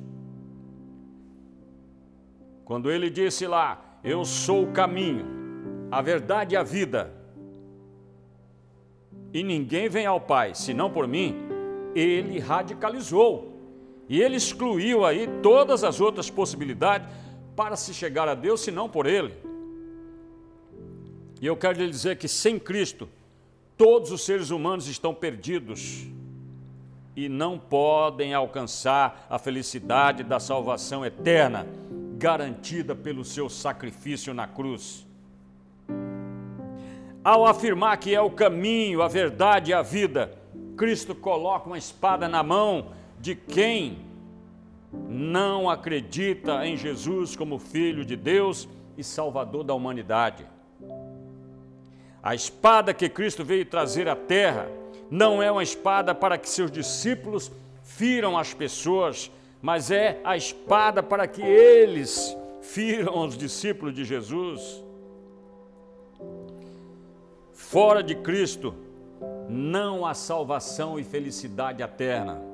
Quando 2.64 2.90
ele 2.90 3.08
disse 3.08 3.46
lá: 3.46 3.98
Eu 4.02 4.24
sou 4.24 4.64
o 4.64 4.72
caminho, 4.72 5.24
a 5.90 6.02
verdade 6.02 6.54
e 6.54 6.56
a 6.56 6.62
vida, 6.62 7.14
e 9.32 9.42
ninguém 9.42 9.88
vem 9.88 10.06
ao 10.06 10.20
Pai 10.20 10.54
senão 10.54 10.90
por 10.90 11.06
mim, 11.06 11.36
ele 11.94 12.38
radicalizou 12.38 13.57
e 14.08 14.22
ele 14.22 14.36
excluiu 14.36 15.04
aí 15.04 15.28
todas 15.42 15.84
as 15.84 16.00
outras 16.00 16.30
possibilidades 16.30 17.08
para 17.54 17.76
se 17.76 17.92
chegar 17.92 18.28
a 18.28 18.34
Deus, 18.34 18.60
senão 18.60 18.88
por 18.88 19.06
ele. 19.06 19.34
E 21.40 21.46
eu 21.46 21.56
quero 21.56 21.78
lhe 21.78 21.90
dizer 21.90 22.16
que 22.16 22.26
sem 22.26 22.58
Cristo, 22.58 23.08
todos 23.76 24.10
os 24.10 24.24
seres 24.24 24.50
humanos 24.50 24.88
estão 24.88 25.14
perdidos 25.14 26.06
e 27.14 27.28
não 27.28 27.58
podem 27.58 28.32
alcançar 28.32 29.26
a 29.28 29.38
felicidade 29.38 30.22
da 30.22 30.40
salvação 30.40 31.04
eterna, 31.04 31.66
garantida 32.16 32.94
pelo 32.94 33.24
seu 33.24 33.48
sacrifício 33.48 34.32
na 34.32 34.46
cruz. 34.46 35.06
Ao 37.22 37.44
afirmar 37.44 37.96
que 37.98 38.14
é 38.14 38.20
o 38.20 38.30
caminho, 38.30 39.02
a 39.02 39.08
verdade 39.08 39.70
e 39.70 39.74
a 39.74 39.82
vida, 39.82 40.32
Cristo 40.76 41.14
coloca 41.14 41.66
uma 41.66 41.76
espada 41.76 42.28
na 42.28 42.42
mão 42.42 42.92
de 43.20 43.34
quem 43.34 43.98
não 44.92 45.68
acredita 45.68 46.66
em 46.66 46.76
Jesus 46.76 47.36
como 47.36 47.58
Filho 47.58 48.04
de 48.04 48.16
Deus 48.16 48.68
e 48.96 49.04
Salvador 49.04 49.64
da 49.64 49.74
humanidade. 49.74 50.46
A 52.22 52.34
espada 52.34 52.94
que 52.94 53.08
Cristo 53.08 53.44
veio 53.44 53.64
trazer 53.64 54.08
à 54.08 54.16
terra 54.16 54.68
não 55.10 55.42
é 55.42 55.50
uma 55.50 55.62
espada 55.62 56.14
para 56.14 56.36
que 56.36 56.48
seus 56.48 56.70
discípulos 56.70 57.50
firam 57.82 58.36
as 58.36 58.52
pessoas, 58.52 59.30
mas 59.62 59.90
é 59.90 60.20
a 60.24 60.36
espada 60.36 61.02
para 61.02 61.26
que 61.26 61.42
eles 61.42 62.36
firam 62.60 63.26
os 63.26 63.36
discípulos 63.36 63.94
de 63.94 64.04
Jesus. 64.04 64.84
Fora 67.52 68.02
de 68.02 68.14
Cristo, 68.14 68.74
não 69.48 70.04
há 70.04 70.14
salvação 70.14 70.98
e 70.98 71.04
felicidade 71.04 71.82
eterna. 71.82 72.47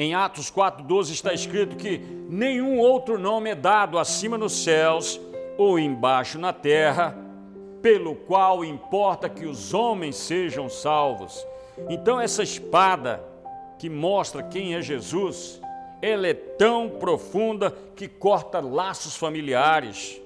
Em 0.00 0.14
Atos 0.14 0.50
4,12 0.50 1.10
está 1.10 1.34
escrito 1.34 1.76
que 1.76 1.98
nenhum 2.26 2.78
outro 2.78 3.18
nome 3.18 3.50
é 3.50 3.54
dado 3.54 3.98
acima 3.98 4.38
nos 4.38 4.64
céus 4.64 5.20
ou 5.58 5.78
embaixo 5.78 6.38
na 6.38 6.54
terra 6.54 7.14
pelo 7.82 8.14
qual 8.14 8.64
importa 8.64 9.28
que 9.28 9.44
os 9.44 9.74
homens 9.74 10.16
sejam 10.16 10.70
salvos. 10.70 11.46
Então, 11.86 12.18
essa 12.18 12.42
espada 12.42 13.22
que 13.78 13.90
mostra 13.90 14.42
quem 14.42 14.74
é 14.74 14.80
Jesus, 14.80 15.60
ela 16.00 16.26
é 16.26 16.32
tão 16.32 16.88
profunda 16.88 17.70
que 17.94 18.08
corta 18.08 18.58
laços 18.58 19.18
familiares. 19.18 20.18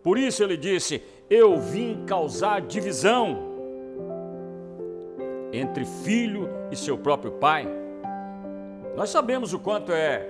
Por 0.00 0.16
isso 0.16 0.44
ele 0.44 0.56
disse: 0.56 1.02
Eu 1.28 1.58
vim 1.58 2.04
causar 2.06 2.60
divisão 2.60 3.36
entre 5.52 5.84
filho 5.84 6.48
e 6.70 6.76
seu 6.76 6.96
próprio 6.96 7.32
pai. 7.32 7.87
Nós 8.98 9.10
sabemos 9.10 9.54
o 9.54 9.60
quanto 9.60 9.92
é, 9.92 10.28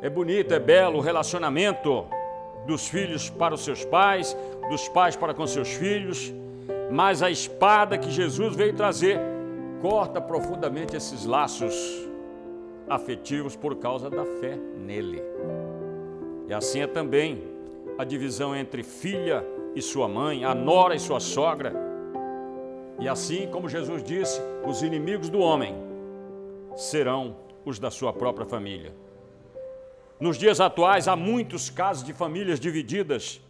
é 0.00 0.08
bonito, 0.08 0.54
é 0.54 0.58
belo 0.58 0.96
o 0.96 1.02
relacionamento 1.02 2.06
dos 2.66 2.88
filhos 2.88 3.28
para 3.28 3.52
os 3.52 3.62
seus 3.62 3.84
pais, 3.84 4.34
dos 4.70 4.88
pais 4.88 5.14
para 5.14 5.34
com 5.34 5.46
seus 5.46 5.74
filhos, 5.74 6.32
mas 6.90 7.22
a 7.22 7.30
espada 7.30 7.98
que 7.98 8.10
Jesus 8.10 8.56
veio 8.56 8.72
trazer 8.72 9.20
corta 9.82 10.18
profundamente 10.18 10.96
esses 10.96 11.26
laços 11.26 11.74
afetivos 12.88 13.54
por 13.54 13.76
causa 13.76 14.08
da 14.08 14.24
fé 14.24 14.56
nele. 14.78 15.22
E 16.48 16.54
assim 16.54 16.80
é 16.80 16.86
também 16.86 17.44
a 17.98 18.04
divisão 18.04 18.56
entre 18.56 18.82
filha 18.82 19.44
e 19.74 19.82
sua 19.82 20.08
mãe, 20.08 20.42
a 20.42 20.54
nora 20.54 20.94
e 20.94 20.98
sua 20.98 21.20
sogra. 21.20 21.74
E 22.98 23.10
assim, 23.10 23.46
como 23.48 23.68
Jesus 23.68 24.02
disse, 24.02 24.40
os 24.66 24.80
inimigos 24.82 25.28
do 25.28 25.38
homem 25.38 25.74
serão 26.74 27.44
os 27.66 27.80
da 27.80 27.90
sua 27.90 28.12
própria 28.12 28.46
família. 28.46 28.94
Nos 30.18 30.38
dias 30.38 30.60
atuais, 30.60 31.08
há 31.08 31.16
muitos 31.16 31.68
casos 31.68 32.02
de 32.02 32.14
famílias 32.14 32.58
divididas 32.58 33.40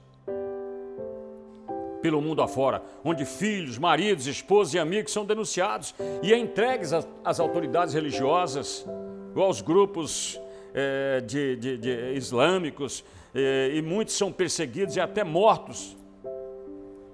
pelo 2.01 2.21
mundo 2.21 2.41
afora, 2.41 2.83
onde 3.05 3.25
filhos, 3.25 3.79
maridos, 3.79 4.27
esposas 4.27 4.75
e 4.75 4.79
amigos 4.79 5.13
são 5.13 5.25
denunciados 5.25 5.95
e 6.23 6.33
é 6.33 6.39
entregues 6.39 6.93
às 7.23 7.39
autoridades 7.39 7.95
religiosas 7.95 8.87
ou 9.35 9.43
aos 9.43 9.61
grupos 9.61 10.41
é, 10.75 11.21
de, 11.21 11.57
de, 11.57 11.79
de, 11.79 12.13
islâmicos, 12.15 13.05
é, 13.35 13.71
e 13.75 13.83
muitos 13.83 14.17
são 14.17 14.33
perseguidos 14.33 14.97
e 14.97 15.01
até 15.01 15.23
mortos 15.23 15.97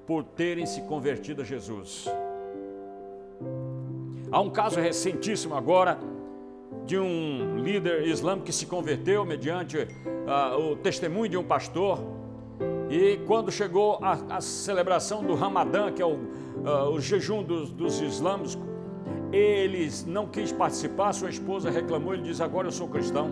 por 0.06 0.22
terem 0.24 0.66
se 0.66 0.82
convertido 0.82 1.42
a 1.42 1.44
Jesus. 1.44 2.06
Há 4.30 4.40
um 4.40 4.50
caso 4.50 4.80
recentíssimo 4.80 5.54
agora 5.54 5.98
de 6.86 6.98
um 6.98 7.58
líder 7.58 8.06
islâmico 8.06 8.46
que 8.46 8.52
se 8.52 8.66
converteu 8.66 9.24
mediante 9.24 9.78
uh, 9.78 10.72
o 10.72 10.76
testemunho 10.76 11.28
de 11.28 11.36
um 11.36 11.44
pastor. 11.44 12.00
E 12.90 13.18
quando 13.26 13.50
chegou 13.50 13.98
a, 14.02 14.36
a 14.36 14.40
celebração 14.40 15.22
do 15.22 15.34
Ramadã, 15.34 15.90
que 15.90 16.02
é 16.02 16.06
o, 16.06 16.14
uh, 16.14 16.90
o 16.92 17.00
jejum 17.00 17.42
dos, 17.42 17.70
dos 17.70 18.00
islâmicos, 18.00 18.58
eles 19.32 20.04
não 20.04 20.26
quis 20.26 20.52
participar, 20.52 21.12
sua 21.14 21.30
esposa 21.30 21.70
reclamou, 21.70 22.12
ele 22.12 22.22
diz, 22.22 22.40
agora 22.40 22.68
eu 22.68 22.72
sou 22.72 22.86
cristão. 22.88 23.30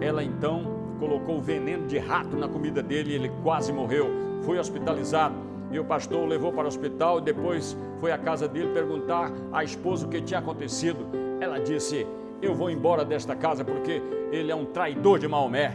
Ela 0.00 0.24
então 0.24 0.78
colocou 0.98 1.40
veneno 1.40 1.86
de 1.86 1.98
rato 1.98 2.36
na 2.36 2.48
comida 2.48 2.82
dele 2.82 3.14
ele 3.14 3.30
quase 3.42 3.72
morreu, 3.72 4.08
foi 4.42 4.58
hospitalizado. 4.58 5.34
E 5.70 5.78
o 5.78 5.84
pastor 5.84 6.20
o 6.20 6.26
levou 6.26 6.50
para 6.50 6.64
o 6.64 6.66
hospital 6.66 7.20
depois 7.20 7.76
foi 8.00 8.10
à 8.10 8.16
casa 8.16 8.48
dele 8.48 8.72
perguntar 8.72 9.30
à 9.52 9.62
esposa 9.62 10.06
o 10.06 10.08
que 10.08 10.20
tinha 10.22 10.40
acontecido. 10.40 11.06
Ela 11.40 11.58
disse: 11.58 12.06
eu 12.40 12.54
vou 12.54 12.70
embora 12.70 13.04
desta 13.04 13.34
casa 13.34 13.64
porque 13.64 14.02
ele 14.30 14.50
é 14.50 14.54
um 14.54 14.64
traidor 14.64 15.18
de 15.18 15.26
Maomé. 15.26 15.74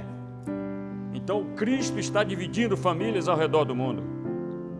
Então 1.13 1.46
Cristo 1.55 2.00
está 2.00 2.24
dividindo 2.24 2.75
famílias 2.75 3.27
ao 3.27 3.38
redor 3.38 3.65
do 3.65 3.75
mundo 3.75 4.03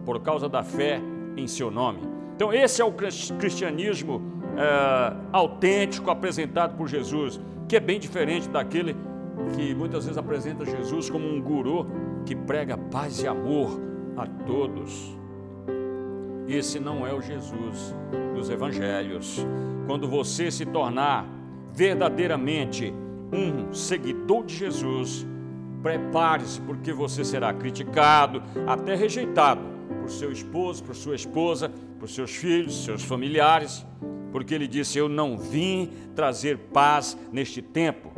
por 0.06 0.20
causa 0.22 0.50
da 0.50 0.64
fé 0.64 1.02
em 1.38 1.48
seu 1.48 1.72
nome. 1.72 2.00
Então 2.36 2.52
esse 2.54 2.82
é 2.82 2.86
o 2.86 2.92
cristianismo 2.92 4.22
é, 4.58 5.16
autêntico 5.32 6.10
apresentado 6.10 6.76
por 6.76 6.88
Jesus, 6.88 7.40
que 7.68 7.76
é 7.76 7.80
bem 7.80 8.00
diferente 8.00 8.50
daquele 8.50 8.96
que 9.56 9.74
muitas 9.74 10.06
vezes 10.06 10.18
apresenta 10.18 10.66
Jesus 10.66 11.10
como 11.10 11.28
um 11.28 11.42
guru 11.42 11.88
que 12.26 12.36
prega 12.36 12.78
paz 12.78 13.22
e 13.22 13.28
amor 13.28 13.80
a 14.16 14.26
todos. 14.46 15.18
Esse 16.48 16.80
não 16.80 17.08
é 17.08 17.14
o 17.14 17.22
Jesus 17.22 17.96
dos 18.36 18.50
evangelhos. 18.50 19.46
Quando 19.88 20.08
você 20.08 20.52
se 20.52 20.66
tornar 20.66 21.26
verdadeiramente 21.74 22.94
um 23.32 23.74
seguidor 23.74 24.46
de 24.46 24.56
Jesus, 24.56 25.26
prepare-se, 25.82 26.62
porque 26.62 26.94
você 26.94 27.26
será 27.26 27.54
criticado, 27.54 28.44
até 28.68 28.96
rejeitado 28.96 29.62
por 30.00 30.10
seu 30.10 30.32
esposo, 30.32 30.84
por 30.84 30.96
sua 30.96 31.16
esposa, 31.16 31.72
por 32.00 32.08
seus 32.08 32.36
filhos, 32.36 32.84
seus 32.86 33.04
familiares, 33.04 33.86
porque 34.32 34.54
ele 34.54 34.68
disse: 34.68 34.98
Eu 34.98 35.10
não 35.10 35.38
vim 35.38 35.90
trazer 36.16 36.58
paz 36.58 37.18
neste 37.32 37.62
tempo. 37.62 38.12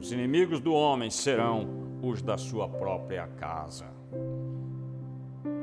Os 0.00 0.12
inimigos 0.12 0.60
do 0.60 0.72
homem 0.72 1.10
serão 1.10 1.66
os 2.02 2.22
da 2.22 2.36
sua 2.36 2.68
própria 2.68 3.26
casa. 3.26 3.86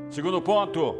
Segundo 0.09 0.41
ponto, 0.41 0.95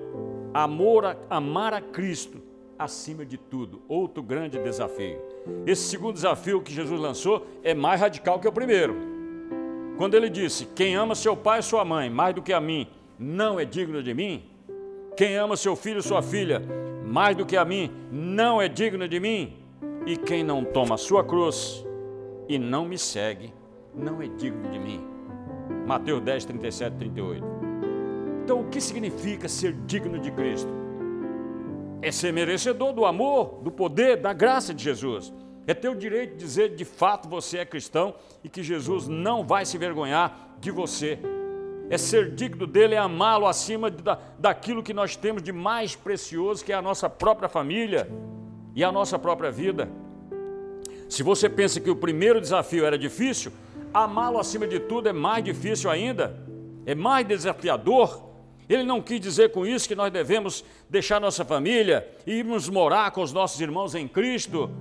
amor 0.54 1.06
a, 1.06 1.18
amar 1.30 1.74
a 1.74 1.82
Cristo 1.82 2.42
acima 2.78 3.26
de 3.26 3.38
tudo. 3.38 3.82
Outro 3.88 4.24
grande 4.24 4.58
desafio. 4.60 5.31
Esse 5.66 5.84
segundo 5.84 6.14
desafio 6.14 6.62
que 6.62 6.74
Jesus 6.74 7.00
lançou 7.00 7.46
é 7.64 7.74
mais 7.74 8.00
radical 8.00 8.40
que 8.40 8.48
o 8.48 8.52
primeiro. 8.52 8.96
Quando 9.98 10.16
ele 10.16 10.30
disse: 10.30 10.66
Quem 10.76 10.96
ama 10.96 11.16
seu 11.16 11.36
pai 11.36 11.60
e 11.60 11.64
sua 11.64 11.86
mãe 11.86 12.10
mais 12.10 12.34
do 12.34 12.42
que 12.42 12.54
a 12.54 12.62
mim, 12.62 12.88
não 13.18 13.60
é 13.60 13.66
digno 13.66 14.02
de 14.02 14.14
mim. 14.14 14.44
Quem 15.16 15.36
ama 15.36 15.58
seu 15.58 15.76
filho 15.76 16.00
e 16.00 16.04
sua 16.04 16.22
filha 16.22 16.62
mais 17.06 17.36
do 17.36 17.46
que 17.46 17.58
a 17.58 17.66
mim, 17.66 17.92
não 18.12 18.62
é 18.62 18.68
digno 18.68 19.08
de 19.08 19.20
mim. 19.20 19.58
E 20.06 20.16
quem 20.16 20.44
não 20.44 20.64
toma 20.64 20.96
a 20.96 20.98
sua 20.98 21.24
cruz 21.24 21.86
e 22.48 22.58
não 22.58 22.86
me 22.86 22.98
segue, 22.98 23.54
não 23.94 24.22
é 24.22 24.28
digno 24.28 24.70
de 24.72 24.80
mim. 24.80 25.06
Mateus 25.86 26.22
10, 26.22 26.46
37, 26.46 26.96
38. 26.98 27.46
Então, 28.44 28.62
o 28.62 28.70
que 28.70 28.82
significa 28.82 29.48
ser 29.48 29.74
digno 29.86 30.18
de 30.20 30.32
Cristo? 30.32 30.81
É 32.02 32.12
ser 32.12 32.34
merecedor 32.34 32.94
do 32.94 33.06
amor, 33.06 33.60
do 33.64 33.72
poder, 33.72 34.18
da 34.18 34.34
graça 34.34 34.74
de 34.74 34.84
Jesus. 34.84 35.32
É 35.68 35.74
ter 35.74 35.90
o 35.90 35.96
direito 35.96 36.32
de 36.32 36.38
dizer 36.38 36.76
de 36.76 36.84
fato 36.84 37.30
você 37.30 37.60
é 37.60 37.66
cristão 37.66 38.16
e 38.44 38.50
que 38.50 38.64
Jesus 38.64 39.08
não 39.08 39.46
vai 39.46 39.66
se 39.66 39.78
vergonhar 39.78 40.56
de 40.60 40.72
você. 40.72 41.20
É 41.90 41.98
ser 41.98 42.34
digno 42.34 42.66
dele, 42.66 42.96
é 42.96 42.98
amá-lo 42.98 43.46
acima 43.46 43.92
da, 43.92 44.18
daquilo 44.40 44.82
que 44.82 44.94
nós 44.94 45.16
temos 45.16 45.44
de 45.44 45.52
mais 45.52 45.96
precioso, 45.96 46.64
que 46.66 46.72
é 46.72 46.76
a 46.76 46.82
nossa 46.82 47.10
própria 47.10 47.48
família 47.48 48.10
e 48.76 48.84
a 48.84 48.92
nossa 48.92 49.20
própria 49.20 49.52
vida. 49.52 49.90
Se 51.10 51.22
você 51.22 51.50
pensa 51.50 51.80
que 51.80 51.90
o 51.90 51.96
primeiro 51.96 52.40
desafio 52.40 52.86
era 52.86 52.98
difícil, 52.98 53.52
amá-lo 53.94 54.40
acima 54.40 54.66
de 54.66 54.80
tudo 54.80 55.10
é 55.10 55.14
mais 55.14 55.44
difícil 55.44 55.92
ainda, 55.92 56.42
é 56.86 56.96
mais 56.96 57.28
desafiador. 57.28 58.31
Ele 58.72 58.84
não 58.84 59.02
quis 59.02 59.20
dizer 59.20 59.52
com 59.52 59.66
isso 59.66 59.86
que 59.86 59.96
nós 59.96 60.10
devemos 60.14 60.64
deixar 60.90 61.20
nossa 61.20 61.44
família 61.44 62.08
e 62.26 62.36
irmos 62.36 62.70
morar 62.70 63.12
com 63.12 63.22
os 63.22 63.34
nossos 63.34 63.60
irmãos 63.60 63.94
em 63.96 64.08
Cristo, 64.08 64.72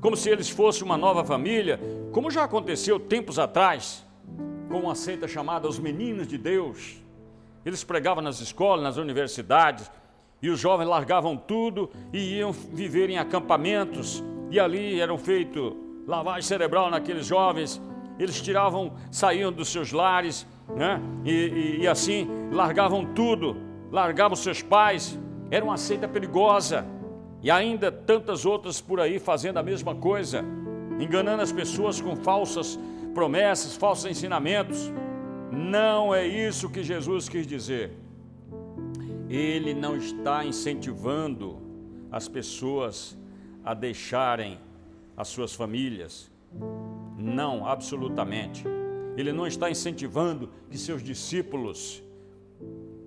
como 0.00 0.16
se 0.16 0.30
eles 0.30 0.48
fossem 0.48 0.82
uma 0.82 0.96
nova 0.96 1.22
família, 1.22 1.78
como 2.12 2.30
já 2.30 2.44
aconteceu 2.44 2.98
tempos 2.98 3.38
atrás, 3.38 4.02
com 4.70 4.80
uma 4.80 4.94
seita 4.94 5.28
chamada 5.28 5.68
Os 5.68 5.78
Meninos 5.78 6.26
de 6.26 6.38
Deus. 6.38 6.96
Eles 7.62 7.84
pregavam 7.84 8.24
nas 8.24 8.40
escolas, 8.40 8.82
nas 8.82 8.96
universidades, 8.96 9.90
E 10.42 10.50
os 10.50 10.60
jovens 10.60 10.86
largavam 10.86 11.36
tudo 11.36 11.90
e 12.12 12.36
iam 12.36 12.52
viver 12.52 13.08
em 13.10 13.18
acampamentos. 13.18 14.22
E 14.50 14.60
ali 14.60 15.00
eram 15.00 15.18
feitos 15.18 15.74
lavagem 16.06 16.42
cerebral 16.42 16.90
naqueles 16.90 17.26
jovens. 17.26 17.80
Eles 18.18 18.40
tiravam, 18.40 18.94
saíam 19.10 19.50
dos 19.50 19.68
seus 19.68 19.92
lares, 19.92 20.46
né? 20.74 21.00
E, 21.24 21.30
e, 21.30 21.80
e 21.82 21.88
assim 21.88 22.28
largavam 22.50 23.04
tudo, 23.04 23.56
largavam 23.90 24.36
seus 24.36 24.62
pais. 24.62 25.18
Era 25.50 25.64
uma 25.64 25.76
seita 25.76 26.08
perigosa. 26.08 26.84
E 27.42 27.50
ainda 27.50 27.92
tantas 27.92 28.44
outras 28.44 28.80
por 28.80 28.98
aí 29.00 29.18
fazendo 29.18 29.58
a 29.58 29.62
mesma 29.62 29.94
coisa, 29.94 30.44
enganando 30.98 31.42
as 31.42 31.52
pessoas 31.52 32.00
com 32.00 32.16
falsas 32.16 32.78
promessas, 33.14 33.76
falsos 33.76 34.10
ensinamentos. 34.10 34.92
Não 35.52 36.14
é 36.14 36.26
isso 36.26 36.68
que 36.68 36.82
Jesus 36.82 37.28
quis 37.28 37.46
dizer. 37.46 37.92
Ele 39.28 39.74
não 39.74 39.96
está 39.96 40.44
incentivando 40.44 41.58
as 42.10 42.28
pessoas 42.28 43.16
a 43.64 43.74
deixarem 43.74 44.58
as 45.16 45.28
suas 45.28 45.54
famílias. 45.54 46.30
Não, 47.16 47.66
absolutamente. 47.66 48.64
Ele 49.16 49.32
não 49.32 49.46
está 49.46 49.70
incentivando 49.70 50.50
que 50.70 50.76
seus 50.76 51.02
discípulos 51.02 52.02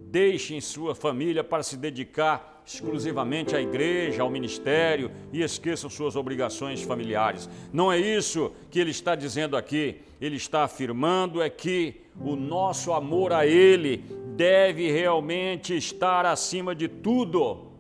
deixem 0.10 0.60
sua 0.60 0.96
família 0.96 1.44
para 1.44 1.62
se 1.62 1.78
dedicar 1.78 2.64
exclusivamente 2.66 3.56
à 3.56 3.62
igreja, 3.62 4.22
ao 4.22 4.30
ministério 4.30 5.12
e 5.34 5.42
esqueçam 5.42 5.90
suas 5.90 6.16
obrigações 6.16 6.82
familiares. 6.82 7.50
Não 7.74 7.92
é 7.92 7.98
isso 7.98 8.52
que 8.70 8.80
ele 8.80 8.92
está 8.92 9.16
dizendo 9.16 9.58
aqui. 9.58 10.02
Ele 10.22 10.36
está 10.36 10.64
afirmando 10.64 11.42
é 11.42 11.50
que 11.50 12.02
o 12.20 12.36
nosso 12.36 12.94
amor 12.94 13.34
a 13.34 13.46
ele 13.46 14.04
deve 14.36 14.92
realmente 14.92 15.76
estar 15.76 16.26
acima 16.26 16.76
de 16.76 16.88
tudo, 16.88 17.72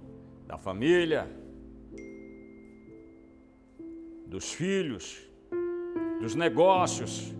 da 0.47 0.57
família, 0.57 1.29
dos 4.25 4.53
filhos, 4.53 5.17
dos 6.19 6.33
negócios. 6.35 7.33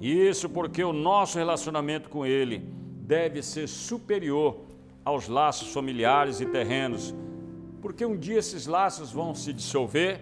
Isso 0.00 0.48
porque 0.48 0.82
o 0.82 0.92
nosso 0.92 1.38
relacionamento 1.38 2.08
com 2.08 2.24
ele 2.24 2.64
deve 3.02 3.42
ser 3.42 3.66
superior 3.66 4.60
aos 5.04 5.28
laços 5.28 5.72
familiares 5.72 6.40
e 6.40 6.46
terrenos, 6.46 7.14
porque 7.80 8.04
um 8.04 8.16
dia 8.16 8.38
esses 8.38 8.66
laços 8.66 9.10
vão 9.10 9.34
se 9.34 9.52
dissolver, 9.52 10.20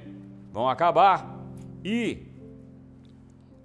vão 0.53 0.69
acabar 0.69 1.37
e 1.85 2.27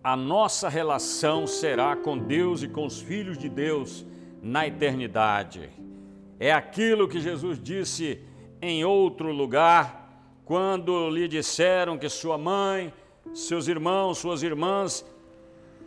a 0.04 0.16
nossa 0.16 0.68
relação 0.68 1.46
será 1.46 1.96
com 1.96 2.18
Deus 2.18 2.64
e 2.64 2.68
com 2.68 2.86
os 2.86 3.00
filhos 3.00 3.38
de 3.38 3.48
Deus 3.48 4.04
na 4.42 4.66
eternidade. 4.66 5.70
É 6.40 6.52
aquilo 6.52 7.08
que 7.08 7.20
Jesus 7.20 7.62
disse 7.62 8.20
em 8.60 8.84
outro 8.84 9.32
lugar, 9.32 10.10
quando 10.44 11.10
lhe 11.10 11.28
disseram 11.28 11.98
que 12.00 12.10
sua 12.10 12.38
mãe, 12.38 12.92
seus 13.34 13.68
irmãos, 13.68 14.18
suas 14.18 14.42
irmãs 14.42 15.06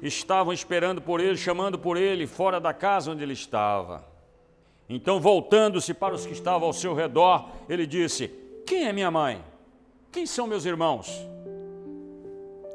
estavam 0.08 0.52
esperando 0.52 1.00
por 1.00 1.20
ele, 1.20 1.36
chamando 1.36 1.78
por 1.78 1.96
ele 1.96 2.26
fora 2.26 2.60
da 2.60 2.74
casa 2.74 3.10
onde 3.10 3.22
ele 3.22 3.32
estava. 3.32 4.04
Então, 4.88 5.18
voltando-se 5.18 5.94
para 5.94 6.14
os 6.14 6.26
que 6.26 6.32
estavam 6.32 6.66
ao 6.66 6.72
seu 6.72 6.94
redor, 6.94 7.48
ele 7.68 7.86
disse: 7.86 8.28
Quem 8.66 8.86
é 8.86 8.92
minha 8.92 9.10
mãe? 9.10 9.42
Quem 10.12 10.26
são 10.26 10.46
meus 10.46 10.66
irmãos? 10.66 11.10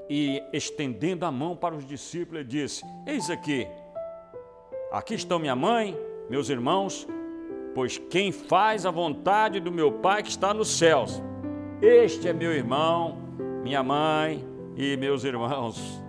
E 0.09 0.41
estendendo 0.51 1.23
a 1.23 1.31
mão 1.31 1.55
para 1.55 1.75
os 1.75 1.87
discípulos, 1.87 2.39
ele 2.39 2.49
disse: 2.49 2.83
Eis 3.05 3.29
aqui, 3.29 3.67
aqui 4.91 5.13
estão 5.13 5.37
minha 5.37 5.55
mãe, 5.55 5.95
meus 6.29 6.49
irmãos, 6.49 7.07
pois 7.75 7.99
quem 8.09 8.31
faz 8.31 8.87
a 8.87 8.91
vontade 8.91 9.59
do 9.59 9.71
meu 9.71 9.91
Pai 9.91 10.23
que 10.23 10.29
está 10.29 10.51
nos 10.51 10.69
céus, 10.69 11.21
este 11.79 12.27
é 12.27 12.33
meu 12.33 12.51
irmão, 12.51 13.19
minha 13.63 13.83
mãe 13.83 14.43
e 14.75 14.97
meus 14.97 15.23
irmãos. 15.23 16.08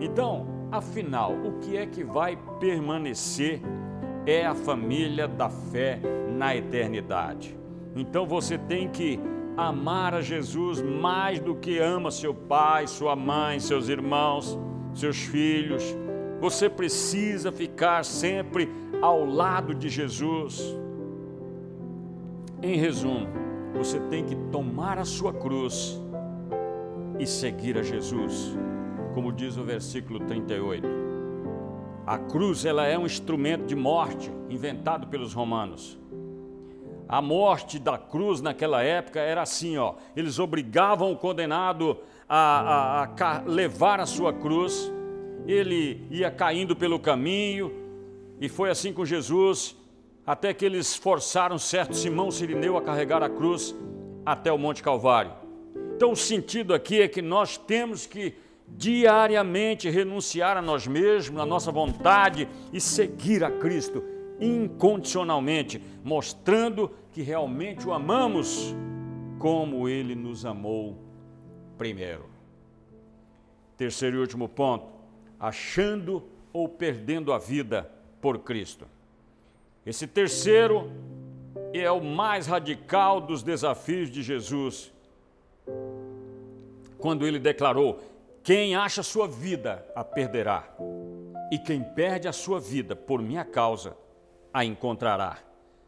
Então, 0.00 0.46
afinal, 0.70 1.32
o 1.32 1.58
que 1.60 1.76
é 1.76 1.86
que 1.86 2.04
vai 2.04 2.38
permanecer 2.60 3.60
é 4.26 4.44
a 4.44 4.54
família 4.54 5.28
da 5.28 5.48
fé 5.48 6.00
na 6.36 6.54
eternidade. 6.54 7.56
Então 7.94 8.26
você 8.26 8.58
tem 8.58 8.88
que 8.88 9.18
amar 9.56 10.12
a 10.14 10.20
Jesus 10.20 10.82
mais 10.82 11.38
do 11.38 11.54
que 11.54 11.78
ama 11.78 12.10
seu 12.10 12.34
pai, 12.34 12.86
sua 12.86 13.16
mãe, 13.16 13.58
seus 13.58 13.88
irmãos, 13.88 14.58
seus 14.92 15.16
filhos. 15.16 15.82
Você 16.40 16.68
precisa 16.68 17.50
ficar 17.50 18.04
sempre 18.04 18.68
ao 19.00 19.24
lado 19.24 19.74
de 19.74 19.88
Jesus. 19.88 20.76
Em 22.62 22.76
resumo, 22.76 23.28
você 23.74 23.98
tem 24.00 24.24
que 24.24 24.34
tomar 24.50 24.98
a 24.98 25.04
sua 25.04 25.32
cruz 25.32 26.02
e 27.18 27.26
seguir 27.26 27.78
a 27.78 27.82
Jesus 27.82 28.56
como 29.16 29.32
diz 29.32 29.56
o 29.56 29.64
versículo 29.64 30.20
38. 30.20 30.86
A 32.06 32.18
cruz 32.18 32.66
ela 32.66 32.84
é 32.86 32.98
um 32.98 33.06
instrumento 33.06 33.64
de 33.64 33.74
morte 33.74 34.30
inventado 34.50 35.06
pelos 35.06 35.32
romanos. 35.32 35.98
A 37.08 37.22
morte 37.22 37.78
da 37.78 37.96
cruz 37.96 38.42
naquela 38.42 38.82
época 38.82 39.18
era 39.18 39.40
assim, 39.40 39.78
ó. 39.78 39.94
Eles 40.14 40.38
obrigavam 40.38 41.12
o 41.12 41.16
condenado 41.16 41.96
a, 42.28 43.04
a, 43.04 43.38
a 43.38 43.42
levar 43.46 44.00
a 44.00 44.04
sua 44.04 44.34
cruz. 44.34 44.92
Ele 45.46 46.06
ia 46.10 46.30
caindo 46.30 46.76
pelo 46.76 47.00
caminho 47.00 47.72
e 48.38 48.50
foi 48.50 48.68
assim 48.68 48.92
com 48.92 49.06
Jesus, 49.06 49.74
até 50.26 50.52
que 50.52 50.62
eles 50.62 50.94
forçaram 50.94 51.58
certo 51.58 51.96
Simão 51.96 52.30
Sirineu 52.30 52.76
a 52.76 52.82
carregar 52.82 53.22
a 53.22 53.30
cruz 53.30 53.74
até 54.26 54.52
o 54.52 54.58
Monte 54.58 54.82
Calvário. 54.82 55.32
Então 55.96 56.12
o 56.12 56.16
sentido 56.16 56.74
aqui 56.74 57.00
é 57.00 57.08
que 57.08 57.22
nós 57.22 57.56
temos 57.56 58.04
que 58.04 58.44
diariamente 58.68 59.88
renunciar 59.88 60.56
a 60.56 60.62
nós 60.62 60.86
mesmos, 60.86 61.40
a 61.40 61.46
nossa 61.46 61.70
vontade 61.72 62.48
e 62.72 62.80
seguir 62.80 63.42
a 63.44 63.50
Cristo 63.50 64.02
incondicionalmente, 64.40 65.82
mostrando 66.04 66.90
que 67.12 67.22
realmente 67.22 67.86
o 67.86 67.92
amamos 67.92 68.74
como 69.38 69.88
ele 69.88 70.14
nos 70.14 70.44
amou 70.44 70.98
primeiro. 71.76 72.26
Terceiro 73.76 74.16
e 74.16 74.20
último 74.20 74.48
ponto: 74.48 74.86
achando 75.38 76.22
ou 76.52 76.68
perdendo 76.68 77.32
a 77.32 77.38
vida 77.38 77.90
por 78.20 78.38
Cristo. 78.40 78.86
Esse 79.84 80.06
terceiro 80.06 80.90
é 81.72 81.90
o 81.90 82.02
mais 82.02 82.46
radical 82.46 83.20
dos 83.20 83.42
desafios 83.42 84.10
de 84.10 84.22
Jesus, 84.22 84.92
quando 86.98 87.26
ele 87.26 87.38
declarou: 87.38 88.00
quem 88.46 88.76
acha 88.76 89.02
sua 89.02 89.26
vida 89.26 89.84
a 89.92 90.04
perderá, 90.04 90.62
e 91.50 91.58
quem 91.58 91.82
perde 91.82 92.28
a 92.28 92.32
sua 92.32 92.60
vida 92.60 92.94
por 92.94 93.20
minha 93.20 93.44
causa 93.44 93.96
a 94.54 94.64
encontrará. 94.64 95.38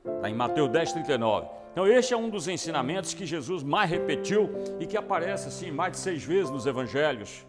Está 0.04 0.28
em 0.28 0.34
Mateus 0.34 0.68
10, 0.68 0.92
39. 0.94 1.46
Então, 1.70 1.86
este 1.86 2.14
é 2.14 2.16
um 2.16 2.28
dos 2.28 2.48
ensinamentos 2.48 3.14
que 3.14 3.24
Jesus 3.24 3.62
mais 3.62 3.88
repetiu 3.88 4.50
e 4.80 4.86
que 4.86 4.96
aparece 4.96 5.46
assim 5.46 5.70
mais 5.70 5.92
de 5.92 5.98
seis 5.98 6.24
vezes 6.24 6.50
nos 6.50 6.66
evangelhos. 6.66 7.46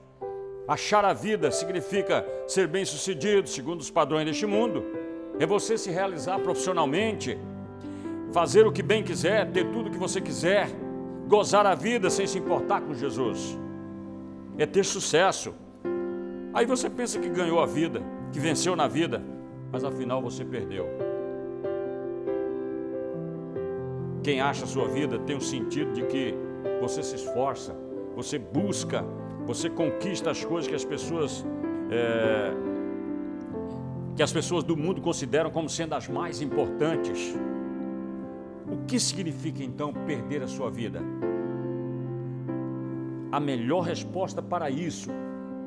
Achar 0.68 1.04
a 1.04 1.12
vida 1.12 1.50
significa 1.50 2.24
ser 2.48 2.68
bem-sucedido 2.68 3.50
segundo 3.50 3.82
os 3.82 3.90
padrões 3.90 4.26
deste 4.26 4.46
mundo. 4.46 4.86
É 5.40 5.46
você 5.48 5.76
se 5.76 5.90
realizar 5.90 6.38
profissionalmente, 6.38 7.36
fazer 8.32 8.68
o 8.68 8.72
que 8.72 8.84
bem 8.84 9.04
quiser, 9.04 9.50
ter 9.50 9.72
tudo 9.72 9.88
o 9.88 9.92
que 9.92 9.98
você 9.98 10.22
quiser, 10.22 10.70
gozar 11.28 11.66
a 11.66 11.74
vida 11.74 12.12
sem 12.12 12.28
se 12.28 12.38
importar 12.38 12.82
com 12.82 12.94
Jesus 12.94 13.58
é 14.60 14.66
ter 14.66 14.84
sucesso. 14.84 15.56
Aí 16.54 16.66
você 16.66 16.90
pensa 16.90 17.18
que 17.18 17.30
ganhou 17.30 17.62
a 17.62 17.66
vida, 17.66 18.02
que 18.32 18.40
venceu 18.40 18.76
na 18.76 18.88
vida, 18.88 19.24
mas 19.72 19.84
afinal 19.84 20.22
você 20.22 20.44
perdeu. 20.44 20.86
Quem 24.22 24.42
acha 24.42 24.66
a 24.66 24.68
sua 24.68 24.88
vida 24.88 25.18
tem 25.20 25.38
o 25.38 25.42
sentido 25.42 25.94
de 25.94 26.04
que 26.04 26.36
você 26.82 27.02
se 27.02 27.16
esforça, 27.16 27.74
você 28.16 28.38
busca, 28.38 29.06
você 29.46 29.70
conquista 29.70 30.30
as 30.30 30.44
coisas 30.44 30.68
que 30.68 30.76
as 30.76 30.84
pessoas 30.84 31.46
é, 31.90 32.52
que 34.16 34.22
as 34.22 34.34
pessoas 34.34 34.66
do 34.66 34.76
mundo 34.76 35.02
consideram 35.02 35.50
como 35.50 35.70
sendo 35.70 35.96
as 35.96 36.10
mais 36.10 36.42
importantes. 36.42 37.34
O 38.68 38.86
que 38.86 39.00
significa 39.00 39.64
então 39.64 39.94
perder 39.94 40.44
a 40.44 40.48
sua 40.48 40.70
vida? 40.70 41.02
A 43.32 43.40
melhor 43.40 43.82
resposta 43.82 44.42
para 44.42 44.70
isso, 44.72 45.10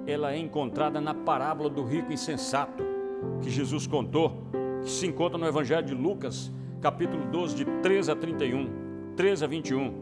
ela 0.06 0.32
é 0.32 0.38
encontrada 0.38 1.00
na 1.00 1.14
parábola 1.14 1.70
do 1.70 1.84
rico 1.84 2.12
insensato, 2.12 2.82
que 3.40 3.48
Jesus 3.48 3.86
contou, 3.86 4.32
que 4.82 4.90
se 4.90 5.06
encontra 5.06 5.38
no 5.38 5.46
Evangelho 5.46 5.86
de 5.86 5.94
Lucas, 5.94 6.50
capítulo 6.80 7.24
12, 7.26 7.54
de 7.54 7.64
13 7.64 8.10
a 8.10 8.16
31, 8.16 8.68
13 9.16 9.44
a 9.44 9.46
21. 9.46 9.94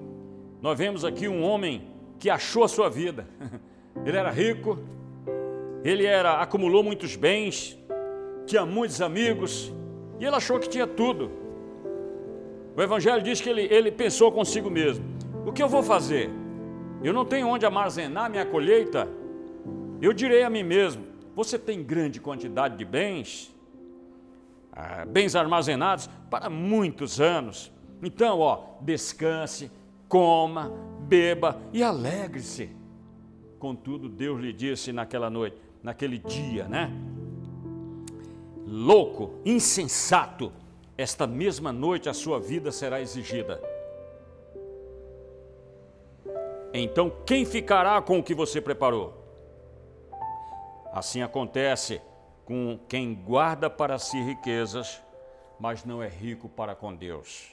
Nós 0.62 0.78
vemos 0.78 1.04
aqui 1.04 1.28
um 1.28 1.42
homem 1.42 1.82
que 2.18 2.30
achou 2.30 2.64
a 2.64 2.68
sua 2.68 2.88
vida. 2.88 3.26
Ele 4.06 4.16
era 4.16 4.30
rico, 4.30 4.78
ele 5.82 6.06
era 6.06 6.40
acumulou 6.40 6.82
muitos 6.82 7.16
bens, 7.16 7.78
tinha 8.46 8.64
muitos 8.64 9.02
amigos, 9.02 9.72
e 10.18 10.24
ele 10.24 10.36
achou 10.36 10.58
que 10.58 10.68
tinha 10.68 10.86
tudo. 10.86 11.30
O 12.76 12.80
Evangelho 12.80 13.22
diz 13.22 13.40
que 13.40 13.48
ele, 13.48 13.62
ele 13.62 13.90
pensou 13.90 14.30
consigo 14.30 14.70
mesmo: 14.70 15.04
o 15.44 15.52
que 15.52 15.62
eu 15.62 15.68
vou 15.68 15.82
fazer? 15.82 16.30
Eu 17.02 17.12
não 17.12 17.24
tenho 17.24 17.48
onde 17.48 17.64
armazenar 17.64 18.30
minha 18.30 18.44
colheita. 18.44 19.08
Eu 20.00 20.12
direi 20.12 20.42
a 20.42 20.50
mim 20.50 20.62
mesmo: 20.62 21.04
você 21.34 21.58
tem 21.58 21.82
grande 21.82 22.20
quantidade 22.20 22.76
de 22.76 22.84
bens, 22.84 23.54
ah, 24.72 25.04
bens 25.06 25.34
armazenados 25.34 26.08
para 26.30 26.50
muitos 26.50 27.20
anos. 27.20 27.72
Então, 28.02 28.38
ó, 28.40 28.76
descanse, 28.80 29.70
coma, 30.08 30.72
beba 31.00 31.60
e 31.72 31.82
alegre-se. 31.82 32.70
Contudo, 33.58 34.08
Deus 34.08 34.40
lhe 34.40 34.52
disse 34.52 34.92
naquela 34.92 35.28
noite, 35.28 35.56
naquele 35.82 36.18
dia, 36.18 36.66
né? 36.66 36.90
Louco, 38.66 39.34
insensato, 39.44 40.52
esta 40.96 41.26
mesma 41.26 41.72
noite 41.72 42.08
a 42.08 42.14
sua 42.14 42.38
vida 42.38 42.70
será 42.72 43.00
exigida. 43.00 43.60
Então, 46.72 47.10
quem 47.26 47.44
ficará 47.44 48.00
com 48.00 48.18
o 48.18 48.22
que 48.22 48.34
você 48.34 48.60
preparou? 48.60 49.12
Assim 50.92 51.22
acontece 51.22 52.00
com 52.44 52.78
quem 52.88 53.14
guarda 53.14 53.68
para 53.68 53.98
si 53.98 54.20
riquezas, 54.22 55.02
mas 55.58 55.84
não 55.84 56.02
é 56.02 56.08
rico 56.08 56.48
para 56.48 56.74
com 56.74 56.94
Deus. 56.94 57.50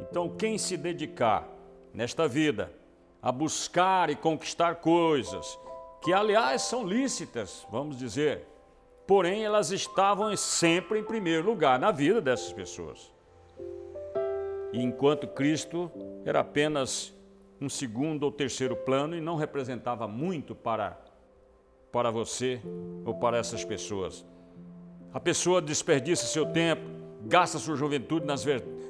Então, 0.00 0.28
quem 0.28 0.56
se 0.56 0.76
dedicar 0.76 1.48
nesta 1.92 2.28
vida 2.28 2.72
a 3.20 3.30
buscar 3.30 4.10
e 4.10 4.16
conquistar 4.16 4.76
coisas, 4.76 5.58
que 6.00 6.12
aliás 6.12 6.62
são 6.62 6.84
lícitas, 6.84 7.66
vamos 7.70 7.96
dizer, 7.96 8.46
porém 9.06 9.44
elas 9.44 9.70
estavam 9.70 10.36
sempre 10.36 10.98
em 10.98 11.04
primeiro 11.04 11.46
lugar 11.46 11.78
na 11.78 11.92
vida 11.92 12.20
dessas 12.20 12.52
pessoas. 12.52 13.12
E 14.72 14.82
enquanto 14.82 15.28
Cristo 15.28 15.90
era 16.24 16.40
apenas 16.40 17.14
um 17.62 17.68
segundo 17.68 18.24
ou 18.24 18.32
terceiro 18.32 18.74
plano 18.74 19.16
e 19.16 19.20
não 19.20 19.36
representava 19.36 20.08
muito 20.08 20.54
para, 20.54 20.98
para 21.92 22.10
você 22.10 22.60
ou 23.04 23.14
para 23.14 23.38
essas 23.38 23.64
pessoas. 23.64 24.24
A 25.14 25.20
pessoa 25.20 25.62
desperdiça 25.62 26.26
seu 26.26 26.46
tempo, 26.46 26.82
gasta 27.24 27.58
sua 27.58 27.76
juventude 27.76 28.26
nas, 28.26 28.44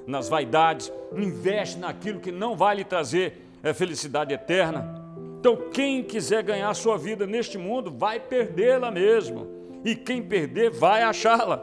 nas 0.07 0.29
vaidades, 0.29 0.91
investe 1.15 1.79
naquilo 1.79 2.19
que 2.19 2.33
não 2.33 2.57
vai 2.57 2.77
lhe 2.77 2.85
trazer 2.85 3.47
é, 3.63 3.75
felicidade 3.75 4.33
eterna. 4.33 5.03
Então, 5.39 5.57
quem 5.71 6.03
quiser 6.03 6.43
ganhar 6.43 6.73
sua 6.73 6.97
vida 6.97 7.27
neste 7.27 7.59
mundo, 7.59 7.91
vai 7.91 8.19
perdê-la 8.19 8.91
mesmo. 8.91 9.49
E 9.85 9.95
quem 9.95 10.23
perder, 10.23 10.71
vai 10.71 11.03
achá-la. 11.03 11.63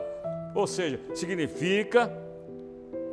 Ou 0.53 0.67
seja, 0.67 0.99
significa 1.15 2.11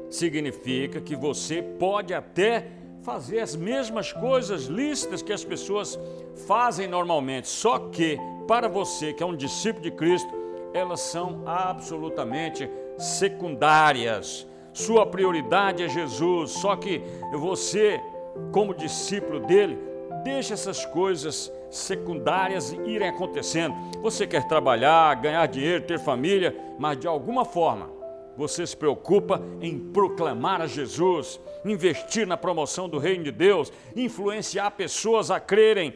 significa 0.08 1.00
que 1.00 1.16
você 1.16 1.60
pode 1.60 2.14
até 2.14 2.68
fazer 3.06 3.38
as 3.38 3.54
mesmas 3.54 4.12
coisas 4.12 4.64
lícitas 4.64 5.22
que 5.22 5.32
as 5.32 5.44
pessoas 5.44 5.96
fazem 6.44 6.88
normalmente, 6.88 7.46
só 7.46 7.78
que 7.78 8.18
para 8.48 8.68
você 8.68 9.12
que 9.12 9.22
é 9.22 9.26
um 9.26 9.36
discípulo 9.36 9.84
de 9.84 9.92
Cristo, 9.92 10.28
elas 10.74 11.00
são 11.02 11.44
absolutamente 11.46 12.68
secundárias. 12.98 14.44
Sua 14.72 15.06
prioridade 15.06 15.84
é 15.84 15.88
Jesus, 15.88 16.50
só 16.50 16.74
que 16.74 17.00
você, 17.32 18.00
como 18.50 18.74
discípulo 18.74 19.38
dele, 19.38 19.78
deixa 20.24 20.54
essas 20.54 20.84
coisas 20.84 21.52
secundárias 21.70 22.72
irem 22.72 23.08
acontecendo. 23.08 23.76
Você 24.02 24.26
quer 24.26 24.48
trabalhar, 24.48 25.14
ganhar 25.14 25.46
dinheiro, 25.46 25.84
ter 25.84 26.00
família, 26.00 26.54
mas 26.76 26.98
de 26.98 27.06
alguma 27.06 27.44
forma 27.44 27.88
você 28.36 28.66
se 28.66 28.76
preocupa 28.76 29.42
em 29.60 29.78
proclamar 29.78 30.60
a 30.60 30.66
Jesus, 30.66 31.40
investir 31.64 32.26
na 32.26 32.36
promoção 32.36 32.88
do 32.88 32.98
reino 32.98 33.24
de 33.24 33.32
Deus, 33.32 33.72
influenciar 33.94 34.72
pessoas 34.72 35.30
a 35.30 35.40
crerem 35.40 35.94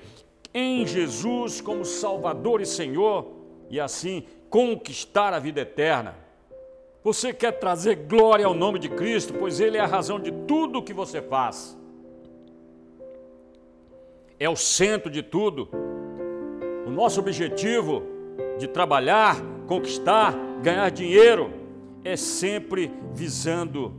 em 0.54 0.86
Jesus 0.86 1.60
como 1.60 1.84
Salvador 1.84 2.60
e 2.60 2.66
Senhor 2.66 3.26
e 3.68 3.78
assim 3.78 4.24
conquistar 4.48 5.32
a 5.34 5.38
vida 5.38 5.60
eterna. 5.60 6.16
Você 7.04 7.32
quer 7.32 7.52
trazer 7.52 7.94
glória 7.94 8.46
ao 8.46 8.54
nome 8.54 8.78
de 8.78 8.88
Cristo, 8.88 9.34
pois 9.34 9.60
Ele 9.60 9.76
é 9.76 9.80
a 9.80 9.86
razão 9.86 10.18
de 10.18 10.32
tudo 10.32 10.78
o 10.78 10.82
que 10.82 10.92
você 10.92 11.22
faz. 11.22 11.78
É 14.38 14.48
o 14.48 14.56
centro 14.56 15.10
de 15.10 15.22
tudo. 15.22 15.68
O 16.86 16.90
nosso 16.90 17.20
objetivo 17.20 18.02
de 18.58 18.66
trabalhar, 18.66 19.36
conquistar, 19.66 20.34
ganhar 20.62 20.90
dinheiro 20.90 21.59
é 22.04 22.16
sempre 22.16 22.90
visando 23.14 23.94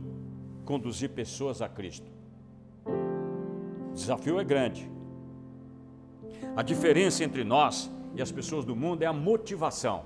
conduzir 0.64 1.10
pessoas 1.10 1.62
a 1.62 1.68
Cristo. 1.68 2.10
O 2.86 3.94
desafio 3.94 4.40
é 4.40 4.44
grande. 4.44 4.90
A 6.56 6.62
diferença 6.62 7.22
entre 7.24 7.44
nós 7.44 7.90
e 8.14 8.22
as 8.22 8.32
pessoas 8.32 8.64
do 8.64 8.74
mundo 8.74 9.02
é 9.02 9.06
a 9.06 9.12
motivação. 9.12 10.04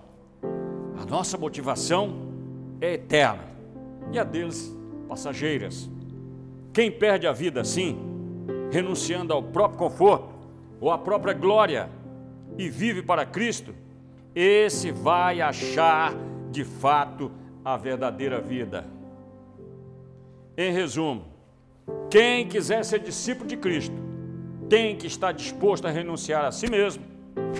A 0.99 1.05
nossa 1.05 1.37
motivação 1.37 2.15
é 2.81 2.95
eterna 2.95 3.45
e 4.13 4.19
a 4.19 4.25
deles 4.25 4.75
passageiras. 5.09 5.91
Quem 6.73 6.91
perde 6.91 7.27
a 7.27 7.33
vida 7.33 7.61
assim, 7.61 7.99
renunciando 8.71 9.33
ao 9.33 9.43
próprio 9.43 9.79
conforto 9.79 10.29
ou 10.81 10.91
à 10.91 10.99
própria 10.99 11.33
glória 11.33 11.89
e 12.59 12.69
vive 12.69 13.03
para 13.03 13.25
Cristo, 13.25 13.75
esse 14.35 14.91
vai 14.91 15.41
achar 15.41 16.15
de 16.51 16.65
fato 16.65 17.31
a 17.67 17.77
verdadeira 17.77 18.41
vida. 18.41 18.85
Em 20.57 20.73
resumo, 20.73 21.25
quem 22.09 22.47
quiser 22.47 22.85
ser 22.85 23.01
discípulo 23.01 23.49
de 23.49 23.57
Cristo 23.57 23.97
tem 24.69 24.95
que 24.95 25.09
estar 25.09 25.33
disposto 25.33 25.85
a 25.85 25.91
renunciar 25.91 26.45
a 26.45 26.53
si 26.53 26.71
mesmo 26.71 27.03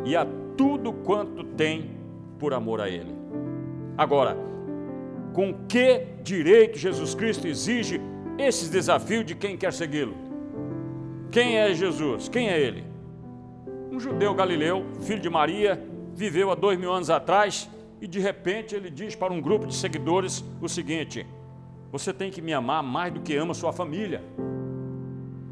e 0.05 0.15
a 0.15 0.25
tudo 0.57 0.93
quanto 0.93 1.43
tem 1.43 1.91
por 2.39 2.55
amor 2.55 2.81
a 2.81 2.89
Ele. 2.89 3.13
Agora, 3.99 4.37
com 5.33 5.53
que 5.67 6.07
direito 6.23 6.79
Jesus 6.79 7.13
Cristo 7.13 7.49
exige 7.49 8.01
esses 8.39 8.69
desafios 8.69 9.27
de 9.27 9.35
quem 9.35 9.57
quer 9.57 9.73
segui-lo? 9.73 10.15
Quem 11.33 11.59
é 11.59 11.75
Jesus? 11.75 12.29
Quem 12.29 12.49
é 12.49 12.57
Ele? 12.57 12.85
Um 13.91 13.99
judeu 13.99 14.33
galileu, 14.35 14.87
filho 15.01 15.21
de 15.21 15.29
Maria, 15.29 15.85
viveu 16.15 16.53
há 16.53 16.55
dois 16.55 16.79
mil 16.79 16.93
anos 16.93 17.11
atrás 17.11 17.69
e 18.07 18.09
de 18.09 18.21
repente 18.21 18.73
ele 18.73 18.89
diz 18.89 19.17
para 19.17 19.33
um 19.33 19.41
grupo 19.41 19.67
de 19.67 19.75
seguidores 19.75 20.45
o 20.63 20.69
seguinte: 20.69 21.27
Você 21.91 22.13
tem 22.13 22.31
que 22.31 22.41
me 22.41 22.55
amar 22.55 22.81
mais 22.81 23.13
do 23.13 23.21
que 23.21 23.35
ama 23.35 23.53
sua 23.53 23.73
família. 23.73 24.23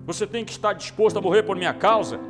Você 0.07 0.25
tem 0.25 0.45
que 0.45 0.53
estar 0.53 0.73
disposto 0.73 1.17
a 1.17 1.21
morrer 1.21 1.43
por 1.43 1.57
minha 1.57 1.75
causa. 1.75 2.21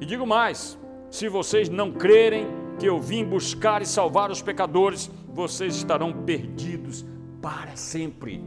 E 0.00 0.06
digo 0.06 0.24
mais: 0.24 0.78
se 1.10 1.28
vocês 1.28 1.68
não 1.68 1.90
crerem 1.90 2.46
que 2.78 2.86
eu 2.86 3.00
vim 3.00 3.24
buscar 3.24 3.82
e 3.82 3.86
salvar 3.86 4.30
os 4.30 4.40
pecadores, 4.40 5.10
vocês 5.34 5.74
estarão 5.74 6.12
perdidos 6.12 7.04
para 7.42 7.74
sempre. 7.74 8.44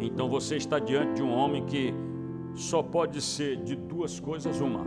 Então 0.00 0.28
você 0.28 0.56
está 0.56 0.80
diante 0.80 1.14
de 1.14 1.22
um 1.22 1.32
homem 1.32 1.64
que 1.66 1.94
só 2.56 2.82
pode 2.82 3.20
ser 3.20 3.58
de 3.58 3.76
duas 3.76 4.18
coisas 4.18 4.60
uma. 4.60 4.84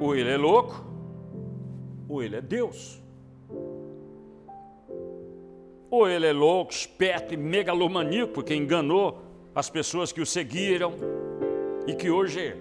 Ou 0.00 0.16
ele 0.16 0.30
é 0.30 0.36
louco, 0.36 0.93
ou 2.08 2.22
ele 2.22 2.36
é 2.36 2.40
Deus. 2.40 3.00
Ou 5.90 6.08
ele 6.08 6.26
é 6.26 6.32
louco, 6.32 6.72
esperto 6.72 7.34
e 7.34 7.36
megalomaníaco, 7.36 8.32
porque 8.32 8.54
enganou 8.54 9.22
as 9.54 9.70
pessoas 9.70 10.10
que 10.10 10.20
o 10.20 10.26
seguiram 10.26 10.92
e 11.86 11.94
que 11.94 12.10
hoje, 12.10 12.56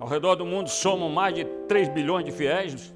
ao 0.00 0.08
redor 0.08 0.34
do 0.36 0.46
mundo, 0.46 0.68
somam 0.68 1.08
mais 1.08 1.34
de 1.34 1.44
3 1.68 1.88
bilhões 1.88 2.24
de 2.24 2.32
fiéis. 2.32 2.94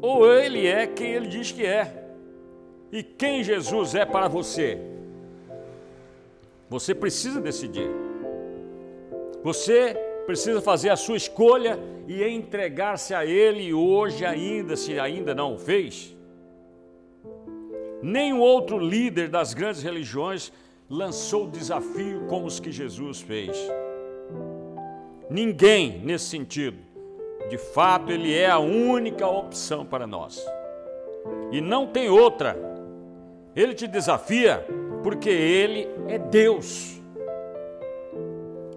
Ou 0.00 0.32
ele 0.32 0.66
é 0.66 0.86
quem 0.86 1.12
ele 1.12 1.26
diz 1.26 1.50
que 1.50 1.66
é. 1.66 2.04
E 2.92 3.02
quem 3.02 3.42
Jesus 3.42 3.94
é 3.94 4.04
para 4.04 4.28
você? 4.28 4.78
Você 6.70 6.94
precisa 6.94 7.40
decidir. 7.40 7.90
Você 9.42 10.07
precisa 10.28 10.60
fazer 10.60 10.90
a 10.90 10.96
sua 10.96 11.16
escolha 11.16 11.78
e 12.06 12.22
entregar-se 12.22 13.14
a 13.14 13.24
Ele 13.24 13.72
hoje 13.72 14.26
ainda, 14.26 14.76
se 14.76 15.00
ainda 15.00 15.34
não 15.34 15.54
o 15.54 15.58
fez. 15.58 16.14
Nenhum 18.02 18.38
outro 18.38 18.78
líder 18.78 19.30
das 19.30 19.54
grandes 19.54 19.82
religiões 19.82 20.52
lançou 20.86 21.48
desafio 21.48 22.26
como 22.28 22.44
os 22.44 22.60
que 22.60 22.70
Jesus 22.70 23.22
fez. 23.22 23.56
Ninguém 25.30 25.98
nesse 26.04 26.26
sentido. 26.26 26.76
De 27.48 27.56
fato, 27.56 28.12
Ele 28.12 28.36
é 28.36 28.50
a 28.50 28.58
única 28.58 29.26
opção 29.26 29.82
para 29.82 30.06
nós. 30.06 30.46
E 31.50 31.58
não 31.58 31.86
tem 31.86 32.10
outra. 32.10 32.54
Ele 33.56 33.72
te 33.72 33.86
desafia 33.86 34.62
porque 35.02 35.30
Ele 35.30 35.88
é 36.06 36.18
Deus. 36.18 37.00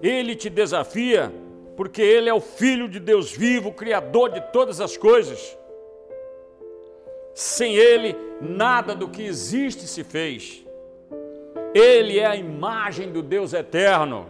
Ele 0.02 0.34
te 0.34 0.50
desafia 0.50 1.41
porque 1.76 2.02
Ele 2.02 2.30
é 2.30 2.34
o 2.34 2.42
Filho 2.42 2.88
de 2.88 3.00
Deus 3.00 3.32
vivo, 3.32 3.72
Criador 3.72 4.30
de 4.30 4.42
todas 4.52 4.80
as 4.82 4.98
coisas. 4.98 5.58
Sem 7.34 7.76
Ele, 7.76 8.16
nada 8.42 8.94
do 8.94 9.08
que 9.08 9.24
existe 9.24 9.88
se 9.88 10.04
fez. 10.04 10.66
Ele 11.74 12.20
é 12.20 12.26
a 12.26 12.36
imagem 12.36 13.12
do 13.12 13.22
Deus 13.22 13.54
eterno, 13.54 14.28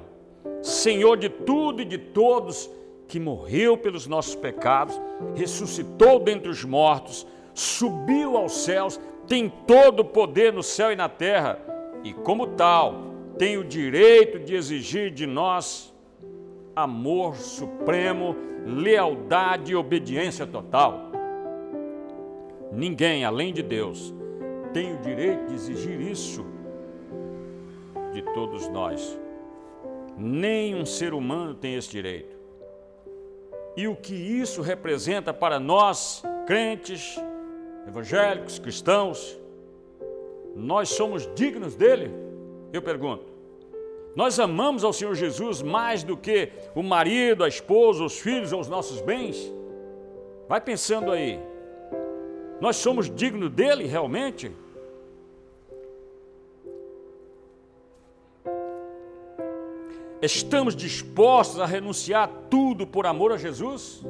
Senhor 0.61 1.17
de 1.17 1.27
tudo 1.27 1.81
e 1.81 1.85
de 1.85 1.97
todos, 1.97 2.69
que 3.07 3.19
morreu 3.19 3.75
pelos 3.75 4.07
nossos 4.07 4.35
pecados, 4.35 4.99
ressuscitou 5.35 6.19
dentre 6.19 6.49
os 6.49 6.63
mortos, 6.63 7.25
subiu 7.53 8.37
aos 8.37 8.63
céus, 8.63 8.99
tem 9.27 9.49
todo 9.49 10.01
o 10.01 10.05
poder 10.05 10.53
no 10.53 10.63
céu 10.63 10.91
e 10.91 10.95
na 10.95 11.09
terra, 11.09 11.59
e 12.03 12.13
como 12.13 12.47
tal, 12.47 13.11
tem 13.37 13.57
o 13.57 13.63
direito 13.63 14.39
de 14.39 14.55
exigir 14.55 15.11
de 15.11 15.25
nós 15.25 15.90
amor 16.83 17.35
supremo, 17.35 18.35
lealdade 18.65 19.71
e 19.71 19.75
obediência 19.75 20.45
total. 20.45 21.11
Ninguém, 22.71 23.25
além 23.25 23.53
de 23.53 23.61
Deus, 23.61 24.13
tem 24.73 24.93
o 24.93 24.99
direito 24.99 25.47
de 25.47 25.55
exigir 25.55 25.99
isso 25.99 26.45
de 28.13 28.21
todos 28.33 28.67
nós. 28.69 29.19
Nenhum 30.17 30.85
ser 30.85 31.13
humano 31.13 31.53
tem 31.53 31.75
esse 31.75 31.89
direito. 31.89 32.39
E 33.75 33.87
o 33.87 33.95
que 33.95 34.13
isso 34.13 34.61
representa 34.61 35.33
para 35.33 35.59
nós, 35.59 36.23
crentes, 36.45 37.17
evangélicos, 37.87 38.59
cristãos, 38.59 39.39
nós 40.55 40.89
somos 40.89 41.29
dignos 41.33 41.75
dele? 41.75 42.11
Eu 42.73 42.81
pergunto. 42.81 43.30
Nós 44.15 44.39
amamos 44.39 44.83
ao 44.83 44.91
Senhor 44.91 45.15
Jesus 45.15 45.61
mais 45.61 46.03
do 46.03 46.17
que 46.17 46.51
o 46.75 46.83
marido, 46.83 47.43
a 47.43 47.47
esposa, 47.47 48.03
os 48.03 48.19
filhos 48.19 48.51
ou 48.51 48.59
os 48.59 48.67
nossos 48.67 49.01
bens? 49.01 49.37
Vai 50.49 50.59
pensando 50.59 51.11
aí. 51.11 51.39
Nós 52.59 52.75
somos 52.75 53.09
dignos 53.09 53.49
dele 53.49 53.85
realmente? 53.85 54.51
Estamos 60.21 60.75
dispostos 60.75 61.59
a 61.59 61.65
renunciar 61.65 62.29
tudo 62.49 62.85
por 62.85 63.07
amor 63.07 63.31
a 63.31 63.37
Jesus? 63.37 64.03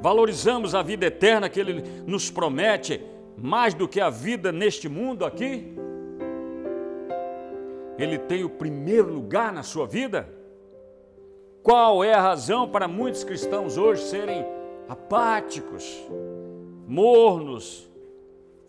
Valorizamos 0.00 0.74
a 0.74 0.82
vida 0.82 1.06
eterna 1.06 1.48
que 1.48 1.58
Ele 1.58 1.82
nos 2.06 2.30
promete 2.30 3.02
mais 3.36 3.74
do 3.74 3.88
que 3.88 4.00
a 4.00 4.10
vida 4.10 4.52
neste 4.52 4.88
mundo 4.88 5.24
aqui? 5.24 5.77
Ele 7.98 8.16
tem 8.16 8.44
o 8.44 8.50
primeiro 8.50 9.12
lugar 9.12 9.52
na 9.52 9.64
sua 9.64 9.86
vida? 9.86 10.32
Qual 11.62 12.04
é 12.04 12.14
a 12.14 12.20
razão 12.20 12.68
para 12.68 12.86
muitos 12.86 13.24
cristãos 13.24 13.76
hoje 13.76 14.02
serem 14.02 14.46
apáticos, 14.88 16.06
mornos, 16.86 17.90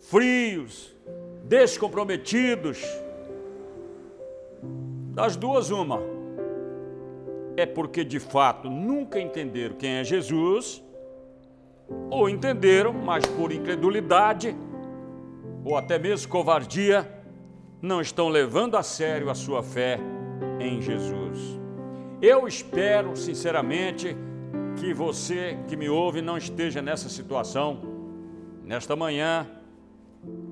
frios, 0.00 0.94
descomprometidos? 1.44 2.82
Das 5.14 5.36
duas, 5.36 5.70
uma. 5.70 6.00
É 7.56 7.64
porque 7.64 8.04
de 8.04 8.18
fato 8.18 8.68
nunca 8.68 9.20
entenderam 9.20 9.76
quem 9.76 9.92
é 9.96 10.04
Jesus, 10.04 10.82
ou 12.10 12.28
entenderam, 12.28 12.92
mas 12.92 13.24
por 13.26 13.52
incredulidade, 13.52 14.56
ou 15.64 15.76
até 15.76 15.98
mesmo 15.98 16.28
covardia, 16.30 17.19
não 17.82 18.00
estão 18.00 18.28
levando 18.28 18.76
a 18.76 18.82
sério 18.82 19.30
a 19.30 19.34
sua 19.34 19.62
fé 19.62 19.98
em 20.58 20.80
Jesus. 20.80 21.58
Eu 22.20 22.46
espero, 22.46 23.16
sinceramente, 23.16 24.16
que 24.78 24.92
você 24.92 25.58
que 25.68 25.76
me 25.76 25.88
ouve 25.88 26.20
não 26.20 26.36
esteja 26.36 26.82
nessa 26.82 27.08
situação 27.08 27.90
nesta 28.70 28.94
manhã 28.94 29.48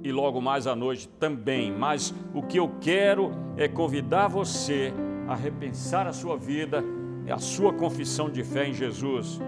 e 0.02 0.10
logo 0.10 0.40
mais 0.40 0.66
à 0.66 0.74
noite 0.74 1.08
também. 1.20 1.70
Mas 1.70 2.12
o 2.34 2.42
que 2.42 2.58
eu 2.58 2.68
quero 2.80 3.30
é 3.56 3.68
convidar 3.68 4.26
você 4.26 4.92
a 5.28 5.36
repensar 5.36 6.04
a 6.06 6.12
sua 6.12 6.36
vida, 6.36 6.82
a 7.30 7.38
sua 7.38 7.72
confissão 7.72 8.28
de 8.28 8.42
fé 8.42 8.66
em 8.66 8.74
Jesus. 8.74 9.40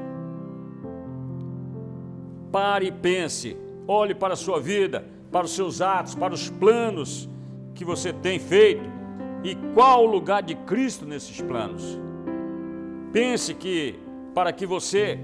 Pare 2.52 2.86
e 2.86 2.92
pense, 2.92 3.56
olhe 3.88 4.14
para 4.14 4.34
a 4.34 4.36
sua 4.36 4.60
vida, 4.60 5.04
para 5.32 5.46
os 5.46 5.52
seus 5.52 5.80
atos, 5.80 6.14
para 6.14 6.32
os 6.32 6.48
planos 6.48 7.28
que 7.80 7.84
você 7.86 8.12
tem 8.12 8.38
feito 8.38 8.84
e 9.42 9.54
qual 9.72 10.04
o 10.04 10.06
lugar 10.06 10.42
de 10.42 10.54
Cristo 10.54 11.06
nesses 11.06 11.40
planos. 11.40 11.98
Pense 13.10 13.54
que 13.54 13.98
para 14.34 14.52
que 14.52 14.66
você 14.66 15.18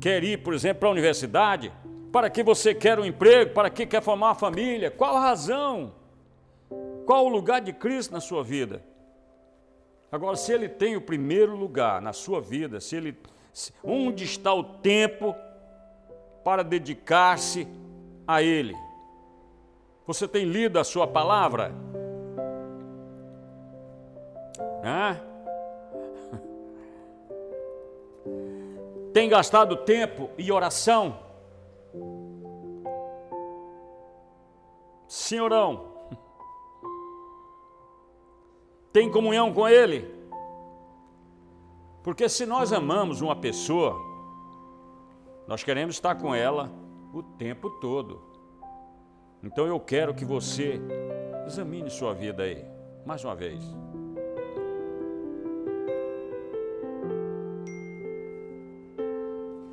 quer 0.00 0.24
ir, 0.24 0.42
por 0.42 0.54
exemplo, 0.54 0.80
para 0.80 0.88
a 0.88 0.92
universidade, 0.92 1.70
para 2.10 2.30
que 2.30 2.42
você 2.42 2.74
quer 2.74 2.98
um 2.98 3.04
emprego, 3.04 3.52
para 3.52 3.68
que 3.68 3.84
quer 3.84 4.00
formar 4.00 4.28
uma 4.28 4.34
família, 4.34 4.90
qual 4.90 5.18
a 5.18 5.20
razão? 5.20 5.92
Qual 7.04 7.26
o 7.26 7.28
lugar 7.28 7.60
de 7.60 7.74
Cristo 7.74 8.12
na 8.12 8.22
sua 8.22 8.42
vida? 8.42 8.82
Agora, 10.10 10.34
se 10.34 10.50
ele 10.50 10.70
tem 10.70 10.96
o 10.96 11.00
primeiro 11.02 11.54
lugar 11.54 12.00
na 12.00 12.14
sua 12.14 12.40
vida, 12.40 12.80
se 12.80 12.96
ele 12.96 13.18
onde 13.84 14.24
está 14.24 14.54
o 14.54 14.64
tempo 14.64 15.36
para 16.42 16.62
dedicar-se 16.64 17.68
a 18.26 18.42
ele? 18.42 18.74
Você 20.12 20.28
tem 20.28 20.44
lido 20.44 20.78
a 20.78 20.84
sua 20.84 21.06
palavra? 21.06 21.74
Hã? 24.84 25.18
Tem 29.14 29.26
gastado 29.26 29.74
tempo 29.74 30.28
em 30.36 30.50
oração? 30.50 31.18
Senhorão, 35.08 35.94
tem 38.92 39.10
comunhão 39.10 39.50
com 39.52 39.66
Ele? 39.66 40.14
Porque 42.02 42.28
se 42.28 42.44
nós 42.44 42.70
amamos 42.70 43.22
uma 43.22 43.36
pessoa, 43.36 43.96
nós 45.46 45.64
queremos 45.64 45.94
estar 45.94 46.16
com 46.16 46.34
ela 46.34 46.70
o 47.14 47.22
tempo 47.22 47.70
todo. 47.70 48.31
Então 49.44 49.66
eu 49.66 49.80
quero 49.80 50.14
que 50.14 50.24
você 50.24 50.80
examine 51.46 51.90
sua 51.90 52.14
vida 52.14 52.44
aí, 52.44 52.64
mais 53.04 53.24
uma 53.24 53.34
vez. 53.34 53.60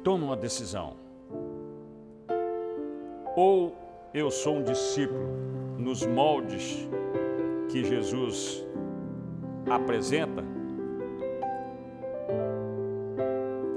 Toma 0.04 0.26
uma 0.26 0.36
decisão. 0.36 0.96
Ou 3.36 3.76
eu 4.12 4.32
sou 4.32 4.56
um 4.56 4.64
discípulo 4.64 5.28
nos 5.78 6.04
moldes 6.04 6.90
que 7.70 7.84
Jesus 7.84 8.66
apresenta, 9.70 10.44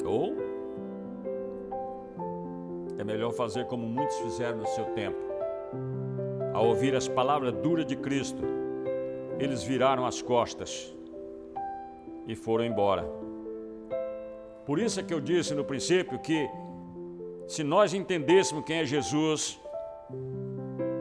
ou 0.07 0.35
é 2.99 3.05
melhor 3.05 3.33
fazer 3.33 3.67
como 3.67 3.87
muitos 3.87 4.17
fizeram 4.21 4.57
no 4.57 4.67
seu 4.69 4.87
tempo 4.95 5.32
ao 6.63 6.69
ouvir 6.69 6.95
as 6.95 7.09
palavras 7.09 7.53
duras 7.55 7.85
de 7.85 7.97
Cristo, 7.97 8.41
eles 9.37 9.65
viraram 9.65 10.07
as 10.07 10.23
costas 10.23 10.95
e 12.29 12.37
foram 12.37 12.65
embora. 12.65 13.05
Por 14.65 14.79
isso 14.79 15.01
é 15.01 15.03
que 15.03 15.13
eu 15.13 15.21
disse 15.21 15.55
no 15.55 15.65
princípio 15.65 16.21
que 16.21 16.49
se 17.49 17.65
nós 17.65 17.93
entendêssemos 17.93 18.65
quem 18.65 18.77
é 18.79 18.85
Jesus, 18.85 19.61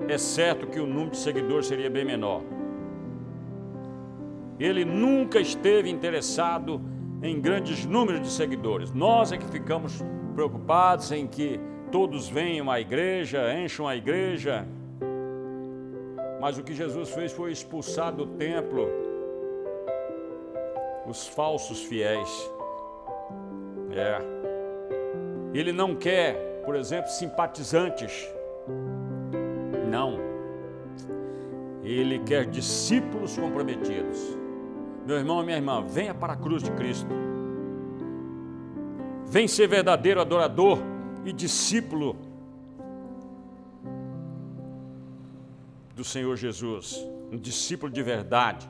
é 0.10 0.18
certo 0.18 0.66
que 0.66 0.80
o 0.80 0.88
número 0.88 1.12
de 1.12 1.18
seguidores 1.18 1.68
seria 1.68 1.92
bem 1.92 2.06
menor. 2.06 2.42
Ele 4.60 4.84
nunca 4.84 5.40
esteve 5.40 5.92
interessado 5.92 6.82
em 7.22 7.40
grandes 7.40 7.86
números 7.86 8.22
de 8.22 8.32
seguidores. 8.32 8.92
Nós 8.92 9.32
é 9.32 9.38
que 9.38 9.46
ficamos 9.46 10.04
preocupados 10.34 11.12
em 11.12 11.28
que 11.28 11.60
todos 11.92 12.28
venham 12.28 12.72
à 12.72 12.82
igreja, 12.82 13.54
encham 13.60 13.88
a 13.88 13.96
igreja, 13.96 14.68
mas 16.42 16.58
o 16.58 16.64
que 16.64 16.74
Jesus 16.74 17.12
fez 17.12 17.32
foi 17.32 17.52
expulsar 17.52 18.12
do 18.12 18.26
templo 18.26 18.90
os 21.06 21.28
falsos 21.28 21.84
fiéis. 21.84 22.52
É. 23.92 24.18
Ele 25.54 25.72
não 25.72 25.96
quer, 25.96 26.64
por 26.66 26.76
exemplo, 26.76 27.12
simpatizantes. 27.12 28.28
Não. 29.88 30.18
Ele 31.84 32.18
quer 32.18 32.48
discípulos 32.48 33.38
comprometidos. 33.38 34.20
Meu 35.06 35.18
irmão 35.18 35.44
e 35.44 35.46
minha 35.46 35.58
irmã, 35.58 35.86
venha 35.86 36.16
para 36.16 36.34
a 36.34 36.36
cruz 36.36 36.64
de 36.64 36.72
Cristo. 36.72 37.14
Vem 39.28 39.48
ser 39.48 39.68
verdadeiro 39.68 40.20
adorador 40.20 40.80
e 41.24 41.32
discípulo 41.32 42.16
do 46.02 46.06
Senhor 46.06 46.36
Jesus, 46.36 47.08
um 47.32 47.38
discípulo 47.38 47.92
de 47.92 48.02
verdade. 48.02 48.68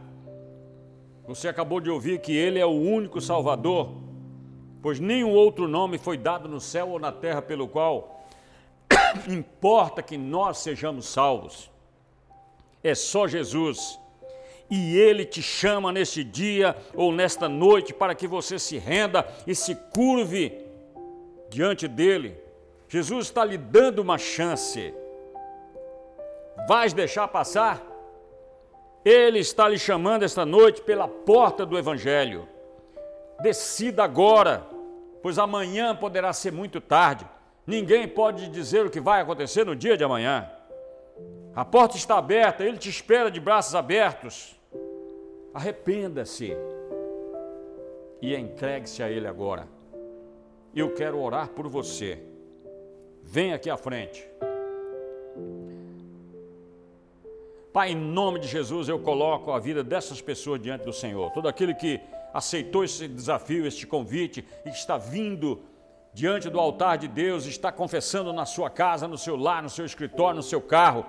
Você 1.26 1.48
acabou 1.48 1.80
de 1.80 1.89
ouvir 1.89 2.20
que 2.20 2.36
Ele 2.36 2.60
é 2.60 2.65
o 2.65 2.72
único 2.72 3.22
Salvador, 3.22 4.02
pois 4.82 5.00
nenhum 5.00 5.32
outro 5.32 5.65
nome 5.65 5.98
foi 5.98 6.17
dado 6.17 6.50
no 6.50 6.60
céu 6.60 6.89
ou 6.89 7.00
na 7.00 7.10
terra 7.10 7.41
pelo 7.41 7.70
qual 7.70 8.28
importa 9.30 10.04
que 10.04 10.17
nós 10.17 10.58
sejamos 10.58 11.06
salvos. 11.06 11.72
É 12.84 12.94
só 12.94 13.30
Jesus. 13.30 13.98
E 14.70 14.98
Ele 14.98 15.24
te 15.24 15.41
chama 15.41 15.89
neste 15.89 16.26
dia 16.26 16.76
ou 16.94 17.13
nesta 17.13 17.48
noite 17.48 17.94
para 17.94 18.13
que 18.13 18.28
você 18.28 18.60
se 18.60 18.78
renda 18.78 19.26
e 19.48 19.56
se 19.56 19.74
curve 19.74 20.52
diante 21.50 21.88
dEle. 21.88 22.36
Jesus 22.89 23.28
está 23.28 23.46
lhe 23.46 23.58
dando 23.58 24.00
uma 24.00 24.17
chance. 24.17 24.94
Vais 26.67 26.93
deixar 26.93 27.27
passar? 27.27 27.81
Ele 29.03 29.39
está 29.39 29.67
lhe 29.67 29.79
chamando 29.79 30.23
esta 30.23 30.45
noite 30.45 30.81
pela 30.81 31.07
porta 31.07 31.65
do 31.65 31.77
Evangelho. 31.77 32.47
Decida 33.41 34.03
agora, 34.03 34.65
pois 35.23 35.39
amanhã 35.39 35.95
poderá 35.95 36.31
ser 36.33 36.51
muito 36.51 36.79
tarde. 36.79 37.25
Ninguém 37.65 38.07
pode 38.07 38.47
dizer 38.49 38.85
o 38.85 38.89
que 38.89 38.99
vai 38.99 39.21
acontecer 39.21 39.65
no 39.65 39.75
dia 39.75 39.97
de 39.97 40.03
amanhã. 40.03 40.49
A 41.55 41.65
porta 41.65 41.97
está 41.97 42.17
aberta, 42.17 42.63
ele 42.63 42.77
te 42.77 42.89
espera 42.89 43.29
de 43.29 43.39
braços 43.39 43.75
abertos. 43.75 44.55
Arrependa-se 45.53 46.55
e 48.21 48.35
entregue-se 48.35 49.01
a 49.01 49.09
ele 49.09 49.27
agora. 49.27 49.67
Eu 50.73 50.93
quero 50.93 51.19
orar 51.19 51.49
por 51.49 51.67
você. 51.67 52.19
Vem 53.23 53.53
aqui 53.53 53.69
à 53.69 53.75
frente. 53.75 54.25
Pai, 57.73 57.91
em 57.91 57.95
nome 57.95 58.39
de 58.39 58.49
Jesus, 58.49 58.89
eu 58.89 58.99
coloco 58.99 59.51
a 59.51 59.57
vida 59.57 59.81
dessas 59.81 60.19
pessoas 60.19 60.62
diante 60.62 60.84
do 60.84 60.91
Senhor. 60.91 61.31
Todo 61.31 61.47
aquele 61.47 61.73
que 61.73 62.01
aceitou 62.34 62.84
esse 62.84 63.07
desafio, 63.07 63.65
este 63.65 63.88
convite 63.88 64.45
e 64.65 64.69
está 64.69 64.97
vindo 64.97 65.62
diante 66.13 66.49
do 66.49 66.60
altar 66.60 66.97
de 66.97 67.07
Deus, 67.07 67.45
está 67.45 67.71
confessando 67.71 68.34
na 68.34 68.45
sua 68.45 68.69
casa, 68.69 69.07
no 69.07 69.17
seu 69.17 69.38
lar, 69.38 69.63
no 69.63 69.69
seu 69.69 69.86
escritório, 69.86 70.36
no 70.36 70.43
seu 70.43 70.60
carro, 70.60 71.05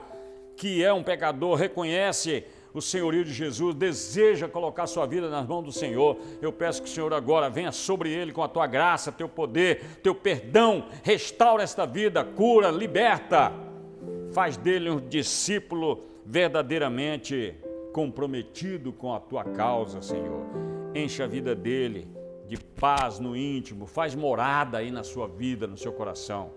que 0.56 0.84
é 0.84 0.92
um 0.92 1.02
pecador, 1.02 1.56
reconhece 1.56 2.44
o 2.72 2.80
senhorio 2.80 3.24
de 3.24 3.32
Jesus, 3.32 3.74
deseja 3.74 4.46
colocar 4.46 4.86
sua 4.86 5.04
vida 5.04 5.28
nas 5.28 5.44
mãos 5.44 5.64
do 5.64 5.72
Senhor, 5.72 6.16
eu 6.40 6.52
peço 6.52 6.80
que 6.80 6.88
o 6.88 6.92
Senhor 6.92 7.12
agora 7.12 7.50
venha 7.50 7.72
sobre 7.72 8.10
ele 8.10 8.32
com 8.32 8.42
a 8.42 8.48
tua 8.48 8.68
graça, 8.68 9.10
teu 9.10 9.28
poder, 9.28 9.98
teu 10.00 10.14
perdão, 10.14 10.86
restaura 11.02 11.64
esta 11.64 11.84
vida, 11.84 12.24
cura, 12.24 12.70
liberta, 12.70 13.52
faz 14.32 14.56
dele 14.56 14.88
um 14.88 15.00
discípulo 15.00 16.11
verdadeiramente 16.24 17.54
comprometido 17.92 18.92
com 18.92 19.14
a 19.14 19.20
tua 19.20 19.44
causa, 19.44 20.00
Senhor. 20.00 20.44
Enche 20.94 21.22
a 21.22 21.26
vida 21.26 21.54
dele 21.54 22.08
de 22.48 22.56
paz 22.58 23.18
no 23.18 23.36
íntimo, 23.36 23.86
faz 23.86 24.14
morada 24.14 24.78
aí 24.78 24.90
na 24.90 25.02
sua 25.02 25.26
vida, 25.26 25.66
no 25.66 25.76
seu 25.76 25.92
coração. 25.92 26.50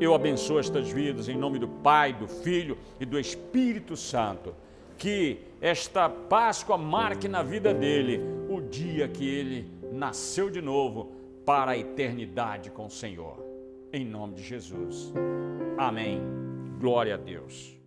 Eu 0.00 0.14
abençoo 0.14 0.58
estas 0.58 0.90
vidas 0.90 1.28
em 1.28 1.36
nome 1.36 1.58
do 1.58 1.68
Pai, 1.68 2.12
do 2.12 2.26
Filho 2.26 2.76
e 2.98 3.04
do 3.04 3.18
Espírito 3.18 3.96
Santo. 3.96 4.54
Que 4.96 5.38
esta 5.60 6.08
Páscoa 6.08 6.76
marque 6.76 7.28
na 7.28 7.42
vida 7.42 7.72
dele 7.72 8.20
o 8.48 8.60
dia 8.60 9.08
que 9.08 9.26
ele 9.26 9.70
nasceu 9.92 10.50
de 10.50 10.60
novo 10.60 11.12
para 11.44 11.72
a 11.72 11.78
eternidade 11.78 12.70
com 12.70 12.86
o 12.86 12.90
Senhor. 12.90 13.44
Em 13.92 14.04
nome 14.04 14.34
de 14.34 14.42
Jesus. 14.42 15.12
Amém. 15.76 16.20
Glória 16.78 17.14
a 17.14 17.18
Deus. 17.18 17.79